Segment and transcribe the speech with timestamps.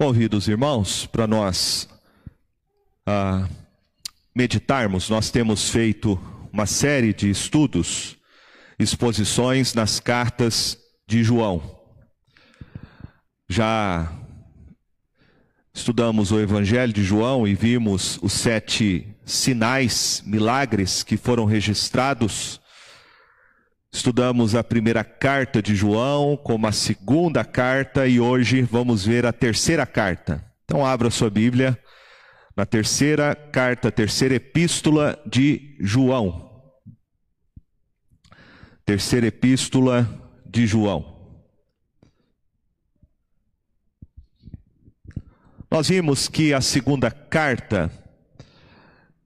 [0.00, 1.88] Convido os irmãos para nós
[3.04, 3.48] ah,
[4.32, 5.10] meditarmos.
[5.10, 6.16] Nós temos feito
[6.52, 8.16] uma série de estudos,
[8.78, 11.80] exposições nas cartas de João.
[13.48, 14.12] Já
[15.74, 22.60] estudamos o Evangelho de João e vimos os sete sinais, milagres que foram registrados
[23.90, 29.32] Estudamos a primeira carta de João, como a segunda carta, e hoje vamos ver a
[29.32, 30.44] terceira carta.
[30.64, 31.78] Então, abra sua Bíblia
[32.54, 36.48] na terceira carta, terceira epístola de João.
[38.84, 40.06] Terceira epístola
[40.44, 41.16] de João.
[45.70, 47.90] Nós vimos que a segunda carta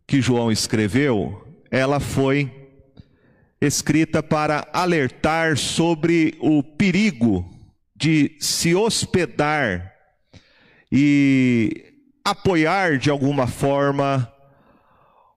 [0.07, 2.62] que João escreveu, ela foi
[3.63, 7.49] escrita para alertar sobre o perigo
[7.95, 9.95] de se hospedar
[10.91, 11.95] e
[12.25, 14.29] apoiar de alguma forma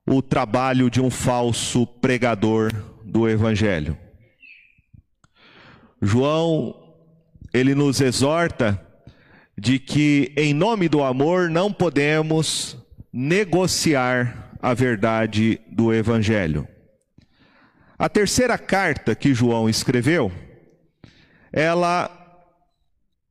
[0.04, 2.72] o trabalho de um falso pregador
[3.04, 3.96] do evangelho.
[6.02, 6.74] João,
[7.54, 8.80] ele nos exorta
[9.56, 12.76] de que em nome do amor não podemos
[13.12, 16.66] negociar a verdade do evangelho.
[17.98, 20.30] A terceira carta que João escreveu,
[21.50, 22.10] ela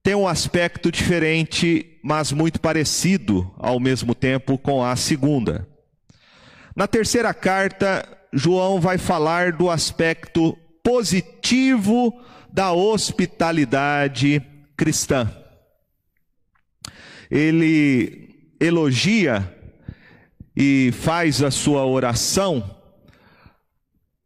[0.01, 5.67] tem um aspecto diferente, mas muito parecido ao mesmo tempo com a segunda.
[6.75, 12.11] Na terceira carta, João vai falar do aspecto positivo
[12.51, 14.41] da hospitalidade
[14.75, 15.31] cristã.
[17.29, 19.55] Ele elogia
[20.57, 22.74] e faz a sua oração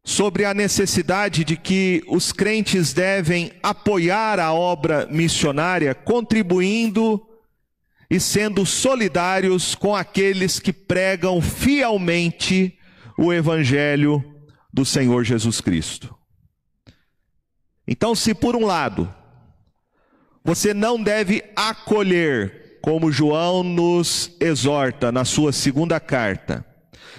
[0.03, 7.25] sobre a necessidade de que os crentes devem apoiar a obra missionária, contribuindo
[8.09, 12.77] e sendo solidários com aqueles que pregam fielmente
[13.17, 14.23] o Evangelho
[14.73, 16.15] do Senhor Jesus Cristo.
[17.87, 19.13] Então, se por um lado,
[20.43, 26.65] você não deve acolher, como João nos exorta na sua segunda carta,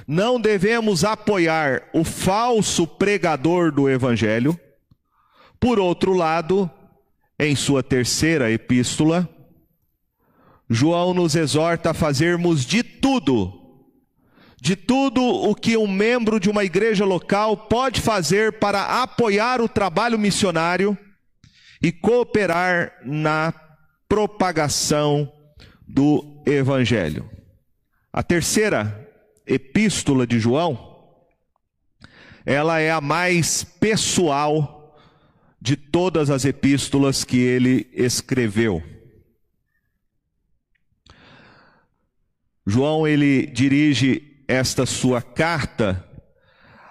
[0.07, 4.59] não devemos apoiar o falso pregador do evangelho.
[5.59, 6.71] Por outro lado,
[7.39, 9.29] em sua terceira epístola,
[10.69, 13.53] João nos exorta a fazermos de tudo,
[14.61, 19.69] de tudo o que um membro de uma igreja local pode fazer para apoiar o
[19.69, 20.97] trabalho missionário
[21.83, 23.53] e cooperar na
[24.09, 25.33] propagação
[25.87, 27.29] do evangelho.
[28.13, 29.00] A terceira
[29.51, 30.89] epístola de João,
[32.47, 34.97] ela é a mais pessoal
[35.61, 38.83] de todas as epístolas que ele escreveu.
[42.67, 46.07] João ele dirige esta sua carta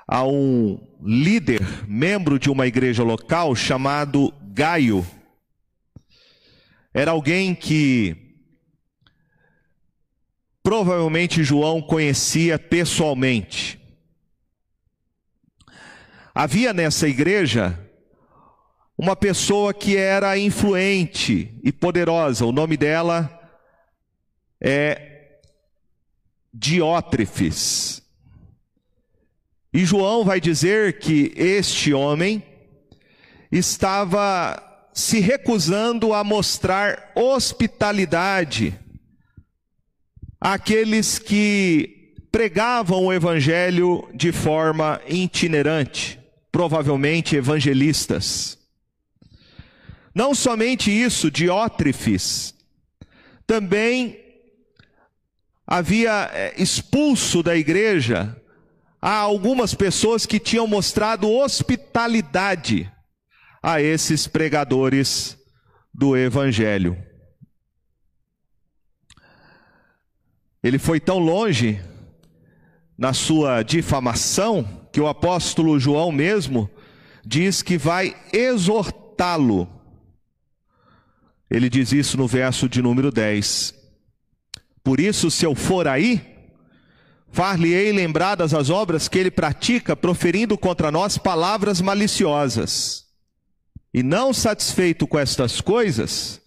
[0.06, 5.06] a um líder, membro de uma igreja local chamado Gaio.
[6.94, 8.29] Era alguém que
[10.70, 13.82] provavelmente João conhecia pessoalmente.
[16.32, 17.76] Havia nessa igreja
[18.96, 23.36] uma pessoa que era influente e poderosa, o nome dela
[24.62, 25.40] é
[26.54, 28.04] Diótrefes.
[29.74, 32.44] E João vai dizer que este homem
[33.52, 34.62] estava
[34.94, 38.80] se recusando a mostrar hospitalidade
[40.40, 46.20] aqueles que pregavam o evangelho de forma itinerante,
[46.52, 48.58] provavelmente evangelistas.
[50.14, 52.54] Não somente isso, Diótrefes
[53.50, 54.20] também
[55.66, 58.40] havia eh, expulso da igreja
[59.02, 62.92] a algumas pessoas que tinham mostrado hospitalidade
[63.64, 65.36] a esses pregadores
[65.92, 66.96] do evangelho.
[70.64, 71.82] Ele foi tão longe
[72.98, 76.70] na sua difamação que o apóstolo João mesmo
[77.26, 79.70] diz que vai exortá-lo.
[81.50, 83.74] Ele diz isso no verso de número 10.
[84.84, 86.22] Por isso, se eu for aí,
[87.32, 93.06] far-lhe-ei lembradas as obras que ele pratica, proferindo contra nós palavras maliciosas.
[93.94, 96.39] E não satisfeito com estas coisas,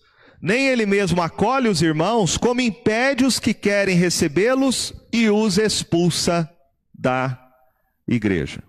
[0.43, 6.51] nem ele mesmo acolhe os irmãos, como impede os que querem recebê-los e os expulsa
[6.93, 7.39] da
[8.09, 8.61] igreja.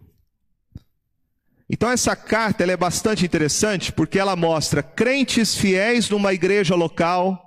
[1.67, 7.41] Então essa carta é bastante interessante porque ela mostra crentes fiéis numa igreja local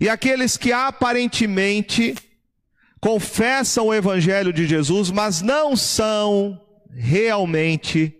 [0.00, 2.16] e aqueles que aparentemente
[3.00, 6.60] confessam o evangelho de Jesus, mas não são
[6.90, 8.18] realmente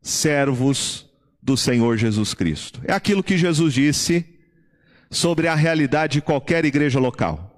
[0.00, 1.11] servos
[1.42, 2.80] do Senhor Jesus Cristo.
[2.84, 4.24] É aquilo que Jesus disse
[5.10, 7.48] sobre a realidade de qualquer igreja local.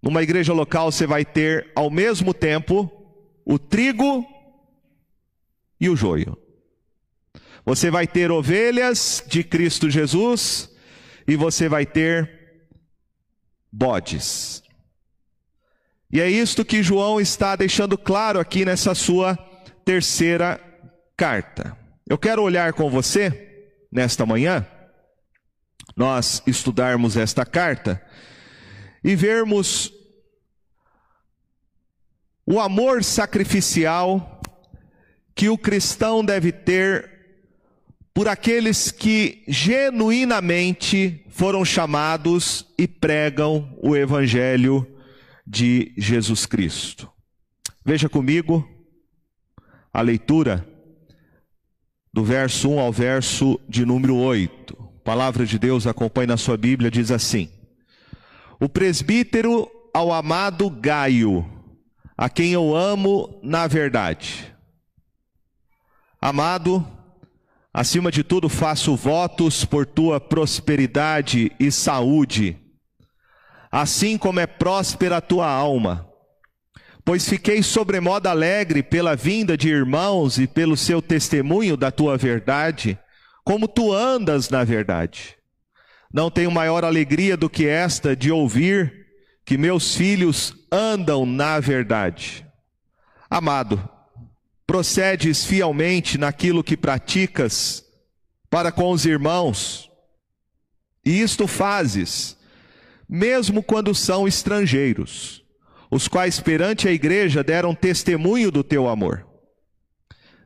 [0.00, 2.90] Numa igreja local você vai ter ao mesmo tempo
[3.44, 4.24] o trigo
[5.80, 6.38] e o joio.
[7.64, 10.70] Você vai ter ovelhas de Cristo Jesus
[11.26, 12.30] e você vai ter
[13.72, 14.62] bodes.
[16.10, 19.36] E é isto que João está deixando claro aqui nessa sua
[19.84, 20.60] terceira
[21.16, 21.76] carta.
[22.08, 24.64] Eu quero olhar com você nesta manhã,
[25.96, 28.00] nós estudarmos esta carta
[29.02, 29.92] e vermos
[32.46, 34.40] o amor sacrificial
[35.34, 37.10] que o cristão deve ter
[38.14, 44.86] por aqueles que genuinamente foram chamados e pregam o Evangelho
[45.44, 47.10] de Jesus Cristo.
[47.84, 48.64] Veja comigo
[49.92, 50.75] a leitura
[52.16, 54.74] do verso 1 ao verso de número 8.
[54.74, 57.50] A palavra de Deus acompanha na sua Bíblia, diz assim:
[58.58, 61.44] O presbítero ao amado Gaio,
[62.16, 64.50] a quem eu amo na verdade.
[66.18, 66.84] Amado,
[67.70, 72.56] Acima de tudo, faço votos por tua prosperidade e saúde,
[73.70, 76.08] assim como é próspera a tua alma.
[77.06, 82.98] Pois fiquei sobremodo alegre pela vinda de irmãos e pelo seu testemunho da tua verdade,
[83.44, 85.36] como tu andas na verdade.
[86.12, 89.06] Não tenho maior alegria do que esta de ouvir
[89.44, 92.44] que meus filhos andam na verdade.
[93.30, 93.88] Amado,
[94.66, 97.84] procedes fielmente naquilo que praticas
[98.50, 99.88] para com os irmãos,
[101.04, 102.36] e isto fazes,
[103.08, 105.45] mesmo quando são estrangeiros,
[105.90, 109.26] os quais perante a igreja deram testemunho do teu amor.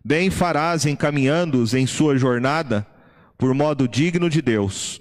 [0.04, 2.86] Bem farás encaminhando-os em sua jornada
[3.36, 5.00] por modo digno de Deus.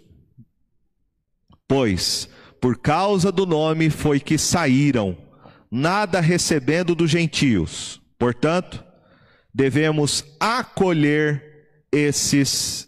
[1.68, 5.18] Pois, por causa do nome foi que saíram,
[5.72, 8.02] nada recebendo dos gentios.
[8.18, 8.84] Portanto,
[9.54, 11.44] devemos acolher
[11.92, 12.88] esses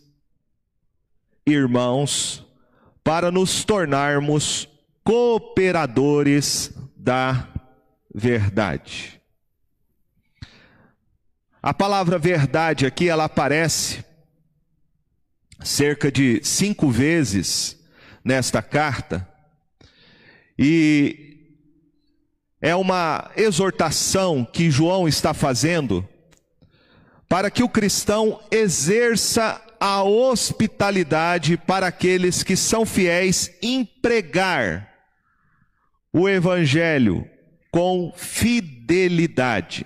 [1.45, 2.45] irmãos
[3.03, 4.68] para nos tornarmos
[5.03, 7.48] cooperadores da
[8.13, 9.19] verdade.
[11.63, 14.06] A palavra verdade aqui ela aparece
[15.63, 17.75] cerca de cinco vezes
[18.24, 19.27] nesta carta
[20.57, 21.57] e
[22.62, 26.07] é uma exortação que João está fazendo
[27.27, 34.91] para que o cristão exerça a hospitalidade para aqueles que são fiéis em pregar
[36.13, 37.28] o evangelho
[37.72, 39.86] com fidelidade.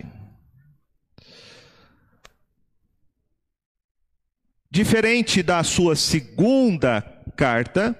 [4.70, 7.02] Diferente da sua segunda
[7.38, 7.98] carta,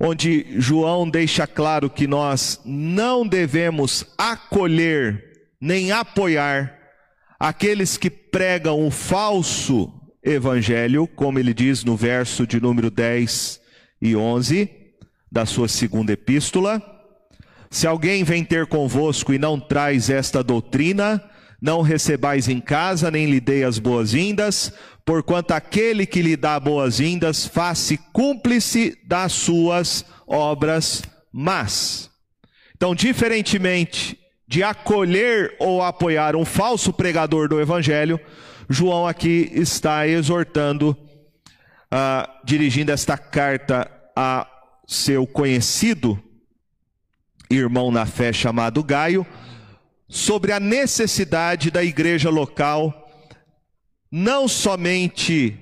[0.00, 6.76] onde João deixa claro que nós não devemos acolher nem apoiar
[7.38, 9.92] aqueles que pregam o falso
[10.24, 13.60] evangelho, como ele diz no verso de número 10
[14.00, 14.68] e 11
[15.30, 16.91] da sua segunda epístola.
[17.72, 21.24] Se alguém vem ter convosco e não traz esta doutrina,
[21.58, 24.70] não recebais em casa, nem lhe dei as boas-vindas,
[25.06, 31.02] porquanto aquele que lhe dá boas-vindas, faça cúmplice das suas obras
[31.32, 32.10] más.
[32.76, 38.20] Então, diferentemente de acolher ou apoiar um falso pregador do evangelho,
[38.68, 40.90] João aqui está exortando,
[41.90, 44.46] uh, dirigindo esta carta a
[44.86, 46.22] seu conhecido
[47.54, 49.26] irmão na fé chamado Gaio,
[50.08, 53.02] sobre a necessidade da igreja local
[54.12, 55.58] não somente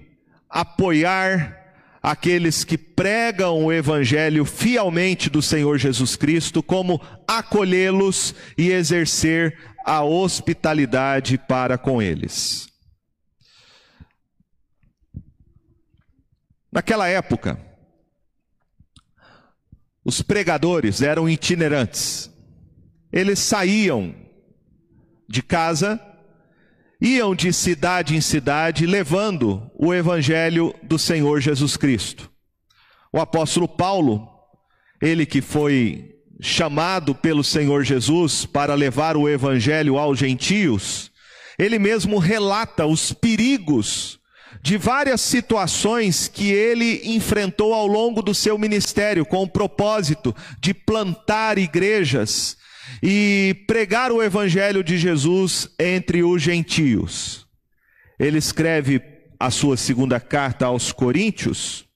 [0.48, 1.56] apoiar
[2.02, 10.02] aqueles que pregam o evangelho fielmente do Senhor Jesus Cristo, como acolhê-los e exercer a
[10.02, 12.68] hospitalidade para com eles.
[16.72, 17.58] Naquela época,
[20.04, 22.30] os pregadores eram itinerantes.
[23.12, 24.14] Eles saíam
[25.28, 26.00] de casa
[27.00, 32.30] iam de cidade em cidade levando o evangelho do Senhor Jesus Cristo.
[33.12, 34.28] O apóstolo Paulo,
[35.00, 41.10] ele que foi chamado pelo Senhor Jesus para levar o evangelho aos gentios,
[41.58, 44.19] ele mesmo relata os perigos
[44.62, 50.74] de várias situações que ele enfrentou ao longo do seu ministério, com o propósito de
[50.74, 52.56] plantar igrejas
[53.02, 57.46] e pregar o evangelho de Jesus entre os gentios.
[58.18, 59.00] Ele escreve
[59.38, 61.88] a sua segunda carta aos Coríntios,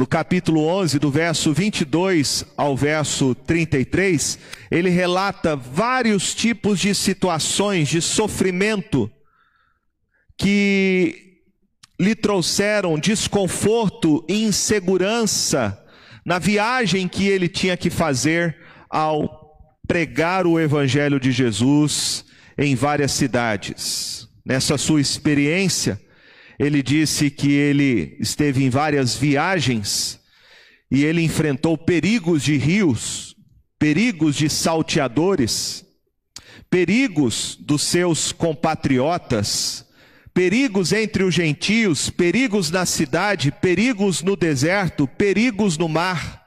[0.00, 4.38] no capítulo 11, do verso 22 ao verso 33,
[4.70, 9.10] ele relata vários tipos de situações de sofrimento
[10.40, 11.36] que
[12.00, 15.78] lhe trouxeram desconforto e insegurança
[16.24, 18.56] na viagem que ele tinha que fazer
[18.88, 19.38] ao
[19.86, 22.24] pregar o evangelho de Jesus
[22.56, 24.26] em várias cidades.
[24.42, 26.00] Nessa sua experiência,
[26.58, 30.18] ele disse que ele esteve em várias viagens
[30.90, 33.36] e ele enfrentou perigos de rios,
[33.78, 35.84] perigos de salteadores,
[36.70, 39.84] perigos dos seus compatriotas,
[40.40, 46.46] perigos entre os gentios, perigos na cidade, perigos no deserto, perigos no mar.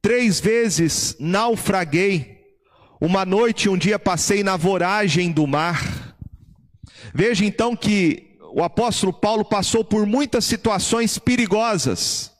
[0.00, 2.44] Três vezes naufraguei.
[3.00, 6.16] Uma noite um dia passei na voragem do mar.
[7.12, 12.30] Veja então que o apóstolo Paulo passou por muitas situações perigosas.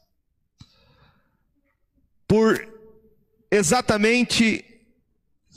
[2.28, 2.68] Por
[3.50, 4.64] exatamente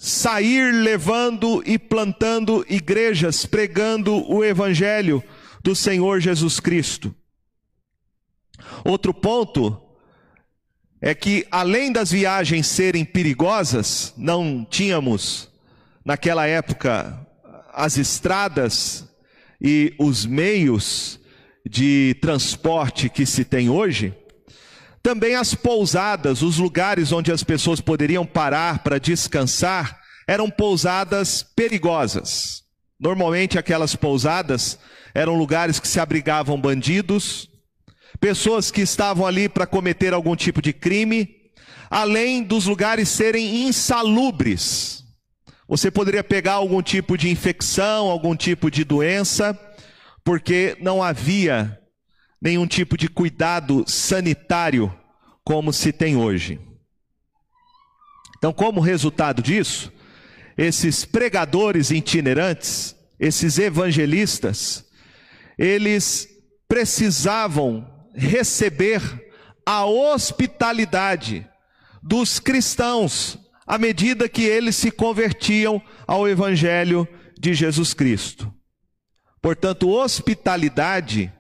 [0.02, 5.22] sair levando e plantando igrejas, pregando o evangelho
[5.62, 7.14] do Senhor Jesus Cristo.
[8.86, 9.78] Outro ponto
[11.02, 15.52] é que, além das viagens serem perigosas, não tínhamos,
[16.06, 17.28] naquela época,
[17.74, 19.06] as estradas
[19.60, 21.20] e os meios
[21.70, 24.16] de transporte que se tem hoje.
[25.02, 32.64] Também as pousadas, os lugares onde as pessoas poderiam parar para descansar, eram pousadas perigosas.
[33.00, 34.78] Normalmente aquelas pousadas
[35.16, 37.50] eram lugares que se abrigavam bandidos,
[38.20, 41.30] pessoas que estavam ali para cometer algum tipo de crime,
[41.90, 45.04] além dos lugares serem insalubres.
[45.68, 49.58] Você poderia pegar algum tipo de infecção, algum tipo de doença,
[50.24, 51.79] porque não havia
[52.42, 54.94] nenhum tipo de cuidado sanitário
[55.44, 56.60] como se tem hoje.
[58.38, 59.92] Então, como resultado disso,
[60.58, 64.86] esses pregadores itinerantes, esses evangelistas,
[65.58, 66.28] eles
[66.68, 69.02] precisavam receber
[69.66, 71.48] a hospitalidade
[72.02, 77.08] dos cristãos à medida que eles se convertiam ao evangelho
[77.40, 78.52] de Jesus Cristo.
[79.42, 81.32] Portanto, hospitalidade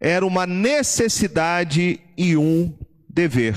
[0.00, 2.76] era uma necessidade e um
[3.08, 3.56] dever.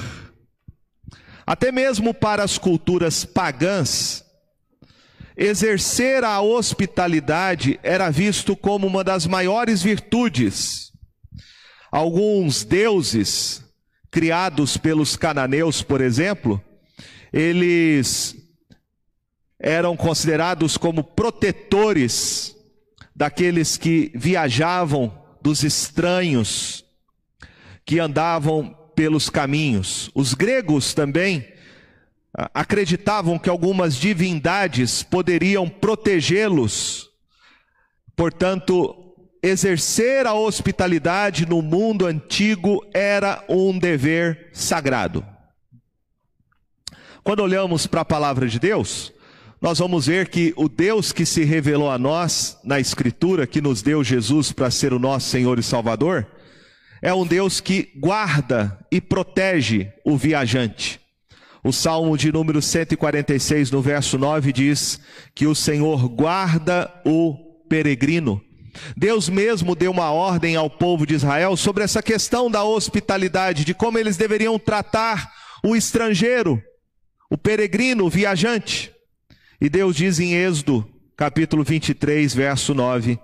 [1.45, 4.23] Até mesmo para as culturas pagãs,
[5.35, 10.91] exercer a hospitalidade era visto como uma das maiores virtudes.
[11.91, 13.63] Alguns deuses
[14.09, 16.61] criados pelos cananeus, por exemplo,
[17.31, 18.35] eles
[19.59, 22.55] eram considerados como protetores
[23.15, 26.85] daqueles que viajavam dos estranhos
[27.85, 30.11] que andavam pelos caminhos.
[30.13, 31.47] Os gregos também
[32.37, 37.09] ah, acreditavam que algumas divindades poderiam protegê-los.
[38.15, 45.25] Portanto, exercer a hospitalidade no mundo antigo era um dever sagrado.
[47.23, 49.13] Quando olhamos para a palavra de Deus,
[49.61, 53.83] nós vamos ver que o Deus que se revelou a nós na Escritura, que nos
[53.83, 56.25] deu Jesus para ser o nosso Senhor e Salvador,
[56.99, 60.99] é um Deus que guarda e protege o viajante.
[61.63, 64.99] O Salmo de número 146, no verso 9, diz
[65.35, 67.35] que o Senhor guarda o
[67.69, 68.41] peregrino.
[68.97, 73.75] Deus mesmo deu uma ordem ao povo de Israel sobre essa questão da hospitalidade, de
[73.75, 75.31] como eles deveriam tratar
[75.63, 76.59] o estrangeiro,
[77.29, 78.91] o peregrino, o viajante.
[79.61, 83.19] E Deus diz em Êxodo, capítulo 23, verso 9: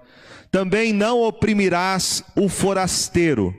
[0.51, 3.55] Também não oprimirás o forasteiro,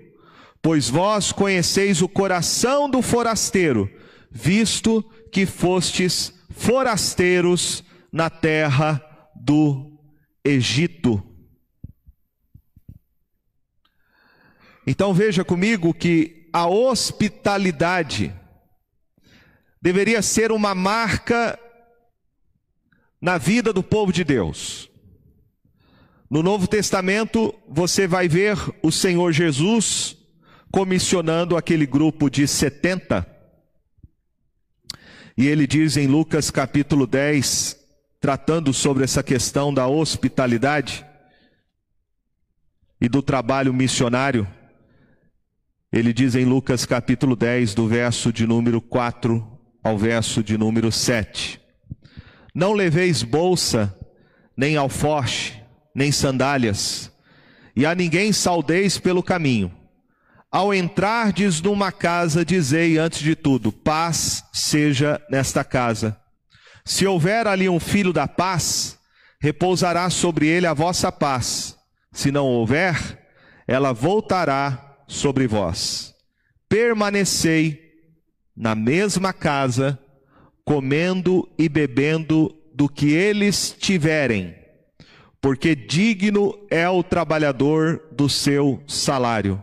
[0.63, 3.91] pois vós conheceis o coração do forasteiro,
[4.31, 7.83] visto que fostes forasteiros
[8.13, 9.05] na terra
[9.35, 9.99] do
[10.45, 11.21] Egito.
[14.87, 18.33] Então veja comigo que a hospitalidade
[19.83, 21.59] deveria ser uma marca
[23.21, 24.91] na vida do povo de Deus.
[26.31, 30.17] No Novo Testamento, você vai ver o Senhor Jesus
[30.71, 33.27] comissionando aquele grupo de 70.
[35.37, 37.77] E ele diz em Lucas capítulo 10,
[38.21, 41.07] tratando sobre essa questão da hospitalidade,
[43.01, 44.47] e do trabalho missionário,
[45.93, 49.47] ele diz em Lucas capítulo 10, do verso de número 4
[49.83, 51.61] ao verso de número 7:
[52.59, 53.97] Não leveis bolsa,
[54.57, 55.63] nem alforche,
[55.95, 57.09] nem sandálias,
[57.77, 59.73] e a ninguém saudeis pelo caminho.
[60.51, 66.21] Ao entrardes numa casa, dizei antes de tudo: paz seja nesta casa.
[66.85, 68.99] Se houver ali um filho da paz,
[69.41, 71.79] repousará sobre ele a vossa paz.
[72.11, 73.25] Se não houver,
[73.69, 76.13] ela voltará sobre vós.
[76.69, 77.81] Permanecei
[78.57, 79.97] na mesma casa,
[80.69, 84.55] comendo e bebendo do que eles tiverem,
[85.41, 89.63] porque digno é o trabalhador do seu salário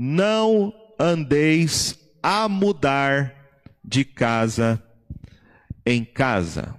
[0.00, 3.34] não andeis a mudar
[3.84, 4.80] de casa
[5.84, 6.72] em casa.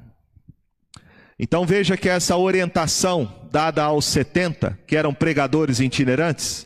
[1.38, 6.66] Então veja que essa orientação dada aos 70, que eram pregadores itinerantes,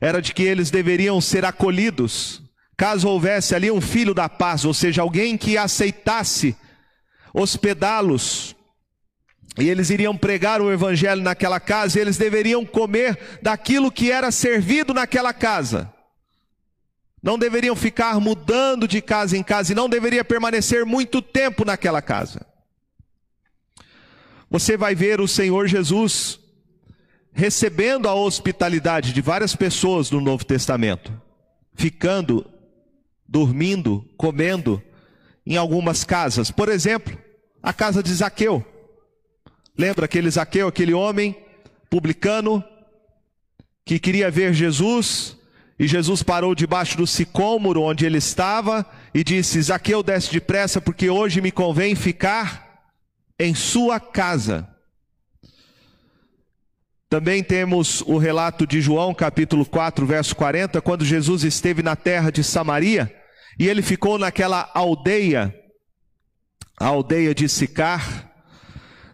[0.00, 2.42] era de que eles deveriam ser acolhidos,
[2.76, 6.56] caso houvesse ali um filho da paz, ou seja, alguém que aceitasse
[7.32, 8.56] hospedá-los
[9.58, 14.30] e eles iriam pregar o evangelho naquela casa, e eles deveriam comer daquilo que era
[14.30, 15.90] servido naquela casa.
[17.22, 22.02] Não deveriam ficar mudando de casa em casa e não deveria permanecer muito tempo naquela
[22.02, 22.46] casa.
[24.50, 26.38] Você vai ver o Senhor Jesus
[27.32, 31.12] recebendo a hospitalidade de várias pessoas no Novo Testamento,
[31.74, 32.48] ficando,
[33.28, 34.82] dormindo, comendo
[35.46, 36.50] em algumas casas.
[36.50, 37.16] Por exemplo,
[37.62, 38.64] a casa de Zaqueu.
[39.76, 41.36] Lembra aquele Zaqueu, aquele homem
[41.90, 42.64] publicano
[43.84, 45.36] que queria ver Jesus
[45.78, 51.10] e Jesus parou debaixo do sicômoro onde ele estava e disse: Zaqueu, desce depressa, porque
[51.10, 52.86] hoje me convém ficar
[53.38, 54.68] em sua casa.
[57.08, 62.30] Também temos o relato de João, capítulo 4, verso 40, quando Jesus esteve na terra
[62.30, 63.14] de Samaria
[63.58, 65.54] e ele ficou naquela aldeia,
[66.78, 68.28] a aldeia de Sicar.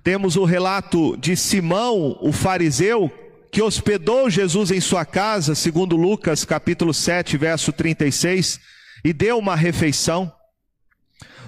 [0.03, 3.12] Temos o relato de Simão, o fariseu,
[3.53, 8.59] que hospedou Jesus em sua casa, segundo Lucas capítulo 7, verso 36,
[9.05, 10.33] e deu uma refeição.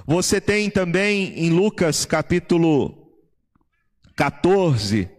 [0.07, 3.09] Você tem também em Lucas capítulo
[4.14, 5.13] 14,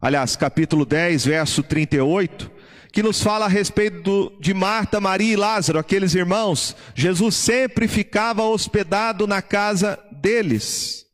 [0.00, 2.50] aliás, capítulo 10, verso 38,
[2.92, 6.74] que nos fala a respeito de Marta, Maria e Lázaro, aqueles irmãos.
[6.94, 11.06] Jesus sempre ficava hospedado na casa deles.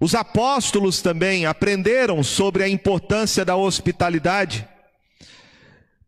[0.00, 4.68] Os apóstolos também aprenderam sobre a importância da hospitalidade.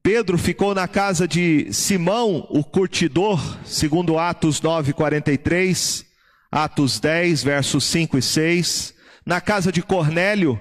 [0.02, 6.06] Pedro ficou na casa de Simão, o curtidor, segundo Atos 9:43,
[6.50, 8.94] Atos 10, versos 5 e 6,
[9.26, 10.58] na casa de Cornélio,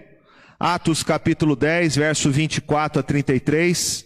[0.60, 4.06] Atos capítulo 10, verso 24 a 33.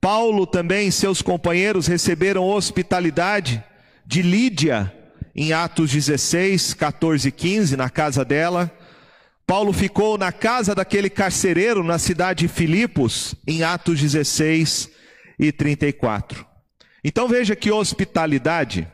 [0.00, 3.62] Paulo também e seus companheiros receberam hospitalidade
[4.04, 4.92] de Lídia,
[5.36, 8.68] em Atos 16, 14 e 15, na casa dela.
[9.46, 14.90] Paulo ficou na casa daquele carcereiro na cidade de Filipos, em Atos 16
[15.38, 16.44] e 34.
[17.04, 18.88] Então veja que hospitalidade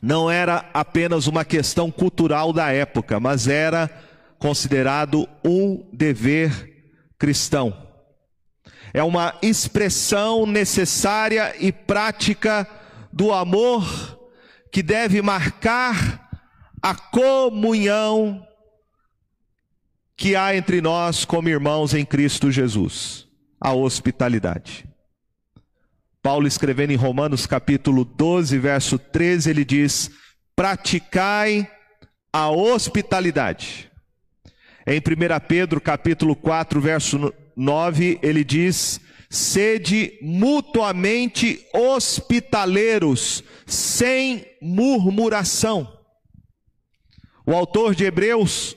[0.00, 3.90] não era apenas uma questão cultural da época, mas era
[4.40, 7.86] considerado um dever cristão.
[8.92, 12.66] É uma expressão necessária e prática
[13.12, 14.18] do amor
[14.72, 16.28] que deve marcar
[16.82, 18.44] a comunhão
[20.16, 23.28] que há entre nós como irmãos em Cristo Jesus,
[23.60, 24.88] a hospitalidade.
[26.22, 30.10] Paulo escrevendo em Romanos capítulo 12, verso 13, ele diz:
[30.56, 31.70] "Praticai
[32.32, 33.89] a hospitalidade".
[34.92, 35.02] Em 1
[35.46, 39.00] Pedro capítulo 4, verso 9, ele diz:
[39.30, 45.96] sede mutuamente hospitaleiros, sem murmuração.
[47.46, 48.76] O autor de Hebreus,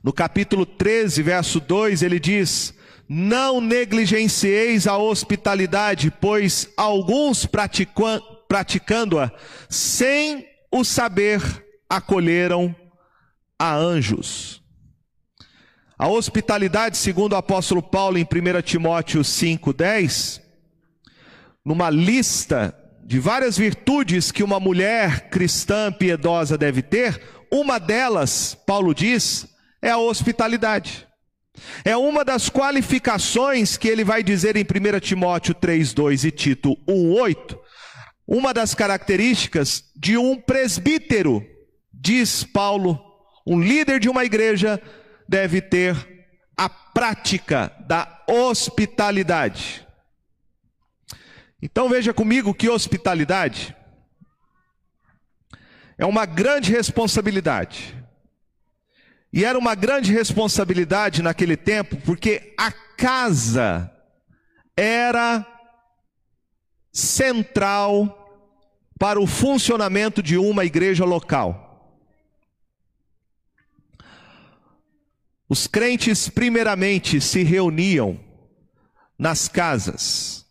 [0.00, 2.72] no capítulo 13, verso 2, ele diz:
[3.08, 7.44] Não negligencieis a hospitalidade, pois alguns
[8.48, 9.32] praticando-a,
[9.68, 11.42] sem o saber,
[11.90, 12.76] acolheram
[13.62, 14.60] a anjos.
[15.96, 20.40] A hospitalidade, segundo o apóstolo Paulo em 1 Timóteo 5,10,
[21.64, 27.22] numa lista de várias virtudes que uma mulher cristã piedosa deve ter,
[27.52, 29.46] uma delas, Paulo diz,
[29.80, 31.06] é a hospitalidade.
[31.84, 37.56] É uma das qualificações que ele vai dizer em 1 Timóteo 3,2 e Tito 1,8,
[38.26, 41.46] uma das características de um presbítero,
[41.92, 43.11] diz Paulo,
[43.46, 44.80] um líder de uma igreja
[45.28, 45.96] deve ter
[46.56, 49.86] a prática da hospitalidade.
[51.60, 53.74] Então veja comigo que hospitalidade
[55.96, 57.96] é uma grande responsabilidade.
[59.32, 63.90] E era uma grande responsabilidade naquele tempo, porque a casa
[64.76, 65.46] era
[66.92, 68.18] central
[68.98, 71.71] para o funcionamento de uma igreja local.
[75.52, 78.18] Os crentes, primeiramente, se reuniam
[79.18, 80.46] nas casas.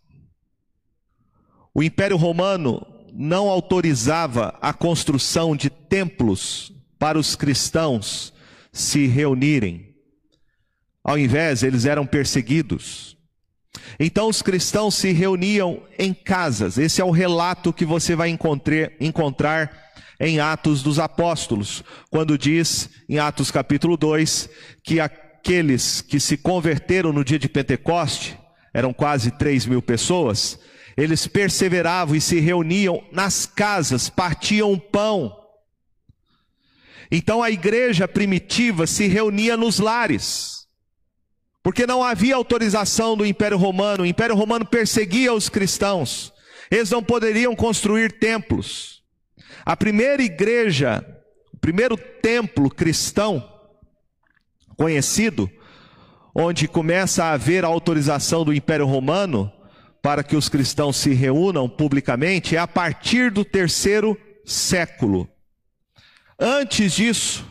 [1.73, 8.31] O Império Romano não autorizava a construção de templos para os cristãos
[8.71, 9.95] se reunirem.
[11.03, 13.17] Ao invés, eles eram perseguidos.
[13.99, 16.77] Então os cristãos se reuniam em casas.
[16.77, 19.90] Esse é o relato que você vai encontrar
[20.21, 24.47] em Atos dos Apóstolos, quando diz em Atos capítulo 2
[24.83, 28.37] que aqueles que se converteram no dia de Pentecoste,
[28.71, 30.59] eram quase 3 mil pessoas,
[30.95, 35.35] eles perseveravam e se reuniam nas casas, partiam pão.
[37.11, 40.67] Então a igreja primitiva se reunia nos lares.
[41.63, 46.31] Porque não havia autorização do Império Romano, o Império Romano perseguia os cristãos,
[46.69, 49.00] eles não poderiam construir templos.
[49.71, 51.01] A primeira igreja,
[51.53, 53.41] o primeiro templo cristão
[54.75, 55.49] conhecido,
[56.35, 59.49] onde começa a haver a autorização do Império Romano
[60.01, 65.25] para que os cristãos se reúnam publicamente, é a partir do terceiro século.
[66.37, 67.49] Antes disso,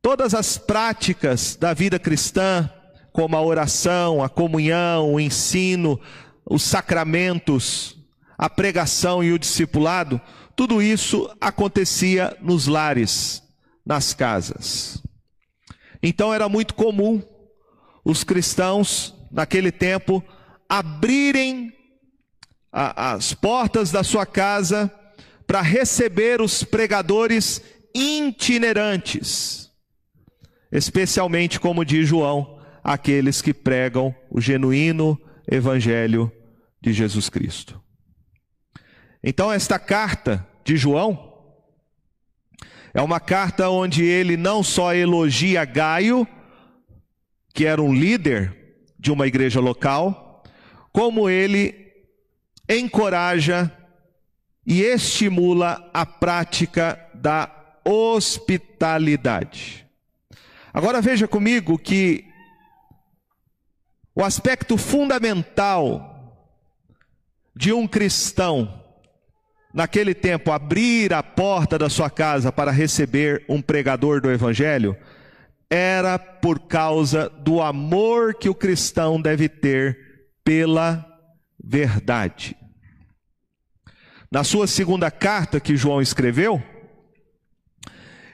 [0.00, 2.70] Todas as práticas da vida cristã,
[3.12, 6.00] como a oração, a comunhão, o ensino,
[6.44, 8.03] os sacramentos,
[8.36, 10.20] a pregação e o discipulado,
[10.56, 13.42] tudo isso acontecia nos lares,
[13.84, 15.02] nas casas.
[16.02, 17.22] Então era muito comum
[18.04, 20.22] os cristãos, naquele tempo,
[20.68, 21.72] abrirem
[22.72, 24.92] a, as portas da sua casa
[25.46, 27.62] para receber os pregadores
[27.94, 29.64] itinerantes
[30.74, 35.16] especialmente, como diz João, aqueles que pregam o genuíno
[35.48, 36.30] evangelho
[36.82, 37.80] de Jesus Cristo.
[39.26, 41.32] Então, esta carta de João
[42.92, 46.28] é uma carta onde ele não só elogia Gaio,
[47.54, 48.54] que era um líder
[48.98, 50.44] de uma igreja local,
[50.92, 51.90] como ele
[52.68, 53.72] encoraja
[54.66, 57.50] e estimula a prática da
[57.82, 59.86] hospitalidade.
[60.70, 62.26] Agora veja comigo que
[64.14, 66.44] o aspecto fundamental
[67.56, 68.83] de um cristão
[69.74, 74.96] naquele tempo abrir a porta da sua casa para receber um pregador do evangelho
[75.68, 81.04] era por causa do amor que o cristão deve ter pela
[81.62, 82.56] verdade.
[84.30, 86.62] Na sua segunda carta que João escreveu,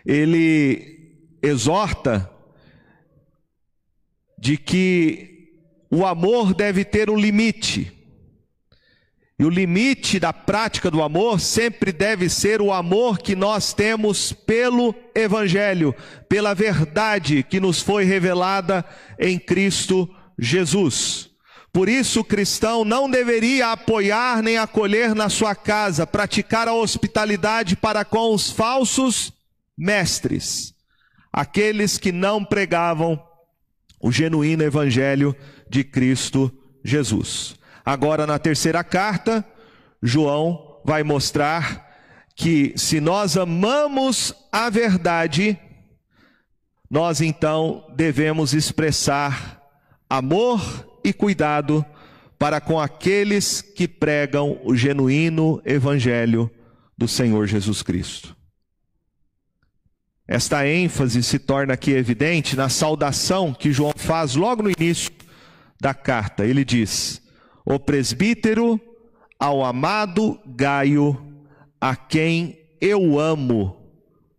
[0.05, 2.31] ele exorta
[4.39, 5.49] de que
[5.91, 8.00] o amor deve ter um limite.
[9.41, 14.35] E o limite da prática do amor sempre deve ser o amor que nós temos
[14.35, 15.95] pelo Evangelho,
[16.29, 18.85] pela verdade que nos foi revelada
[19.19, 20.07] em Cristo
[20.39, 21.31] Jesus.
[21.73, 27.77] Por isso, o cristão não deveria apoiar nem acolher na sua casa, praticar a hospitalidade
[27.77, 29.33] para com os falsos
[29.75, 30.75] mestres
[31.33, 33.19] aqueles que não pregavam
[34.01, 35.35] o genuíno evangelho
[35.69, 36.53] de Cristo
[36.85, 37.60] Jesus.
[37.91, 39.45] Agora, na terceira carta,
[40.01, 41.91] João vai mostrar
[42.37, 45.59] que se nós amamos a verdade,
[46.89, 49.61] nós então devemos expressar
[50.09, 50.61] amor
[51.03, 51.85] e cuidado
[52.39, 56.49] para com aqueles que pregam o genuíno evangelho
[56.97, 58.37] do Senhor Jesus Cristo.
[60.29, 65.11] Esta ênfase se torna aqui evidente na saudação que João faz logo no início
[65.81, 66.47] da carta.
[66.47, 67.21] Ele diz:
[67.65, 68.81] O presbítero
[69.39, 71.45] ao amado Gaio,
[71.81, 73.77] a quem eu amo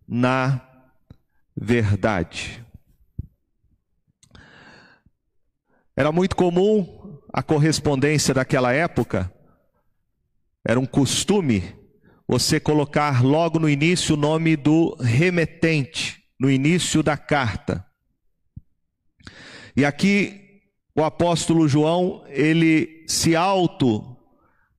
[0.07, 0.61] na
[1.55, 2.65] verdade.
[5.95, 9.31] Era muito comum a correspondência daquela época,
[10.67, 11.75] era um costume
[12.27, 17.85] você colocar logo no início o nome do remetente, no início da carta.
[19.75, 20.61] E aqui
[20.95, 24.17] o apóstolo João, ele se auto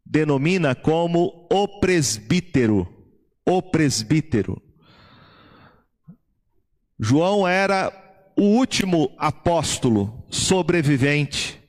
[0.05, 2.87] denomina como o presbítero,
[3.47, 4.61] o presbítero.
[6.99, 8.03] João era o
[8.37, 11.61] o último apóstolo sobrevivente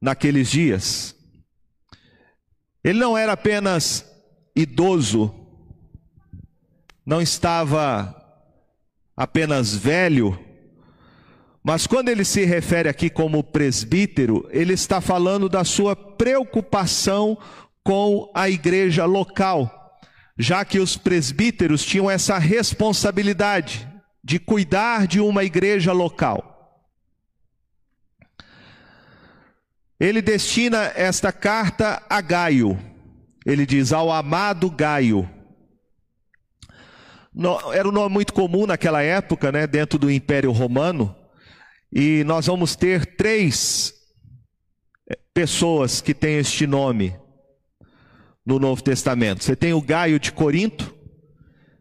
[0.00, 1.14] naqueles dias.
[2.82, 4.04] Ele não era apenas
[4.54, 5.34] idoso,
[7.04, 8.14] não estava
[9.16, 10.38] apenas velho,
[11.68, 17.36] mas quando ele se refere aqui como presbítero, ele está falando da sua preocupação
[17.84, 20.00] com a igreja local,
[20.38, 23.86] já que os presbíteros tinham essa responsabilidade
[24.24, 26.88] de cuidar de uma igreja local.
[30.00, 32.78] Ele destina esta carta a Gaio.
[33.44, 35.28] Ele diz ao amado Gaio.
[37.74, 41.14] Era um nome muito comum naquela época, né, dentro do Império Romano.
[41.92, 43.94] E nós vamos ter três
[45.08, 47.14] eh, pessoas que têm este nome
[48.44, 49.44] no Novo Testamento.
[49.44, 50.94] Você tem o Gaio de Corinto,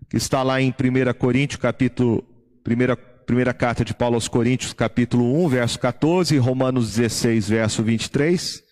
[0.09, 2.23] que está lá em 1 Coríntios, capítulo,
[2.63, 7.83] primeira, primeira carta de Paulo aos Coríntios, capítulo 1, verso 14, e Romanos 16, verso
[7.83, 8.63] 23.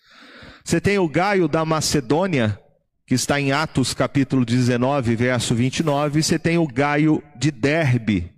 [0.63, 2.59] Você tem o Gaio da Macedônia,
[3.05, 8.34] que está em Atos, capítulo 19, verso 29, e você tem o Gaio de Derbe,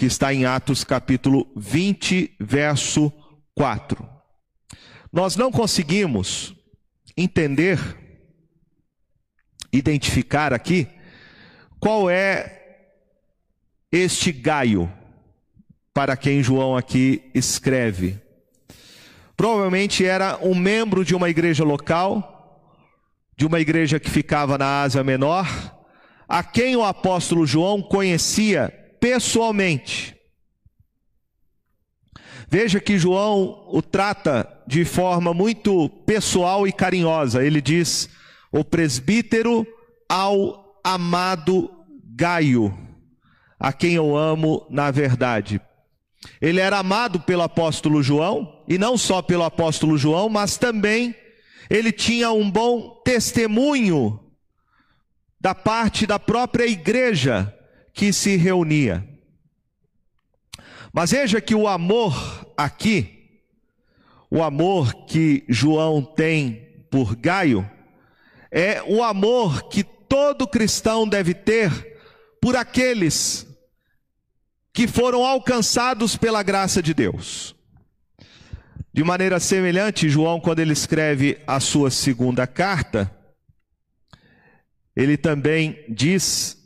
[0.00, 3.12] que está em Atos capítulo 20, verso
[3.54, 4.02] 4.
[5.12, 6.54] Nós não conseguimos
[7.14, 7.78] entender,
[9.70, 10.88] identificar aqui,
[11.78, 12.78] qual é
[13.92, 14.90] este Gaio
[15.92, 18.18] para quem João aqui escreve.
[19.36, 22.72] Provavelmente era um membro de uma igreja local,
[23.36, 25.46] de uma igreja que ficava na Ásia Menor,
[26.26, 30.14] a quem o apóstolo João conhecia pessoalmente.
[32.48, 37.44] Veja que João o trata de forma muito pessoal e carinhosa.
[37.44, 38.10] Ele diz:
[38.52, 39.66] o presbítero
[40.08, 41.70] ao amado
[42.04, 42.76] Gaio,
[43.58, 45.60] a quem eu amo na verdade.
[46.40, 51.14] Ele era amado pelo apóstolo João, e não só pelo apóstolo João, mas também
[51.70, 54.20] ele tinha um bom testemunho
[55.40, 57.54] da parte da própria igreja
[58.00, 59.06] que se reunia.
[60.90, 63.42] Mas veja que o amor aqui,
[64.30, 67.70] o amor que João tem por Gaio,
[68.50, 71.70] é o amor que todo cristão deve ter
[72.40, 73.46] por aqueles
[74.72, 77.54] que foram alcançados pela graça de Deus.
[78.94, 83.14] De maneira semelhante, João, quando ele escreve a sua segunda carta,
[84.96, 86.59] ele também diz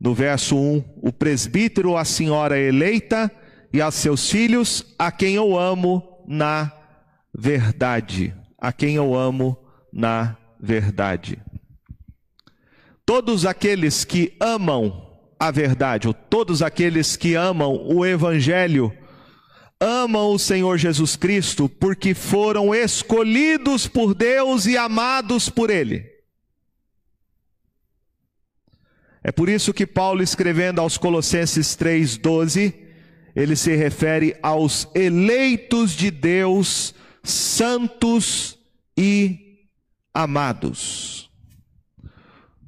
[0.00, 3.30] no verso 1, o presbítero, a senhora eleita
[3.72, 6.72] e a seus filhos, a quem eu amo na
[7.36, 8.34] verdade.
[8.58, 9.58] A quem eu amo
[9.92, 11.38] na verdade.
[13.04, 15.04] Todos aqueles que amam
[15.38, 18.92] a verdade, ou todos aqueles que amam o Evangelho,
[19.78, 26.13] amam o Senhor Jesus Cristo porque foram escolhidos por Deus e amados por Ele.
[29.26, 32.74] É por isso que Paulo, escrevendo aos Colossenses 3,12,
[33.34, 38.58] ele se refere aos eleitos de Deus, santos
[38.94, 39.66] e
[40.12, 41.30] amados.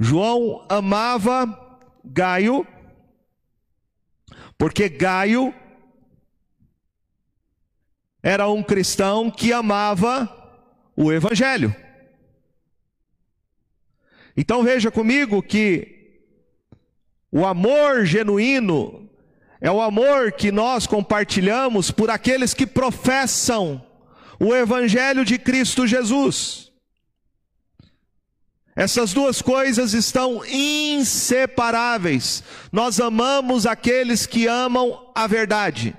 [0.01, 1.47] João amava
[2.03, 2.66] Gaio,
[4.57, 5.55] porque Gaio
[8.23, 10.27] era um cristão que amava
[10.97, 11.77] o Evangelho.
[14.35, 15.96] Então veja comigo que
[17.31, 19.07] o amor genuíno
[19.61, 23.85] é o amor que nós compartilhamos por aqueles que professam
[24.39, 26.71] o Evangelho de Cristo Jesus.
[28.75, 32.45] Essas duas coisas estão inseparáveis.
[32.71, 35.97] Nós amamos aqueles que amam a verdade.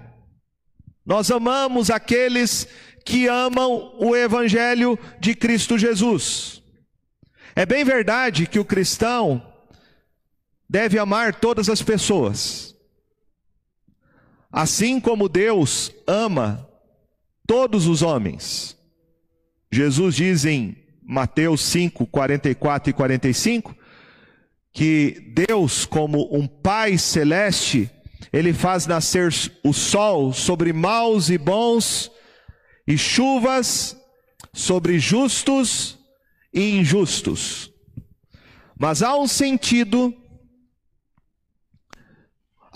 [1.03, 2.67] Nós amamos aqueles
[3.03, 6.61] que amam o Evangelho de Cristo Jesus.
[7.55, 9.41] É bem verdade que o cristão
[10.69, 12.75] deve amar todas as pessoas.
[14.51, 16.67] Assim como Deus ama
[17.45, 18.77] todos os homens.
[19.71, 23.75] Jesus diz em Mateus 5, 44 e 45
[24.73, 27.89] que Deus, como um Pai celeste,
[28.31, 29.31] ele faz nascer
[29.63, 32.11] o sol sobre maus e bons,
[32.85, 33.97] e chuvas
[34.53, 35.97] sobre justos
[36.53, 37.71] e injustos.
[38.77, 40.13] Mas há um sentido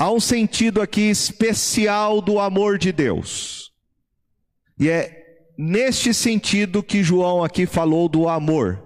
[0.02, 3.72] Há um sentido aqui especial do amor de Deus.
[4.80, 8.82] E é neste sentido que João aqui falou do amor.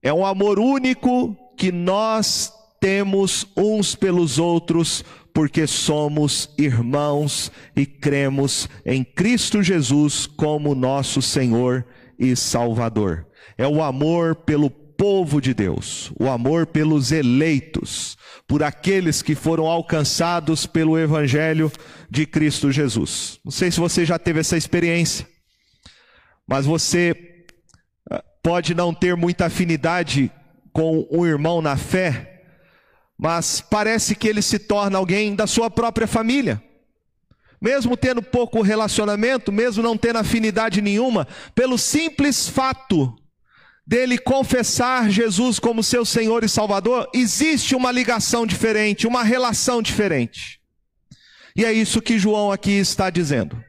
[0.00, 8.68] É um amor único que nós temos uns pelos outros porque somos irmãos e cremos
[8.86, 11.84] em Cristo Jesus como nosso Senhor
[12.16, 13.26] e Salvador.
[13.58, 19.66] É o amor pelo povo de Deus, o amor pelos eleitos, por aqueles que foram
[19.66, 21.70] alcançados pelo Evangelho
[22.10, 23.38] de Cristo Jesus.
[23.44, 25.26] Não sei se você já teve essa experiência,
[26.46, 27.44] mas você
[28.10, 30.30] ah, pode não ter muita afinidade
[30.72, 32.42] com um irmão na fé,
[33.16, 36.62] mas parece que ele se torna alguém da sua própria família.
[37.60, 43.16] Mesmo tendo pouco relacionamento, mesmo não tendo afinidade nenhuma, pelo simples fato
[43.86, 50.60] dele confessar Jesus como seu Senhor e Salvador, existe uma ligação diferente, uma relação diferente.
[51.56, 53.62] E é isso que João aqui está dizendo.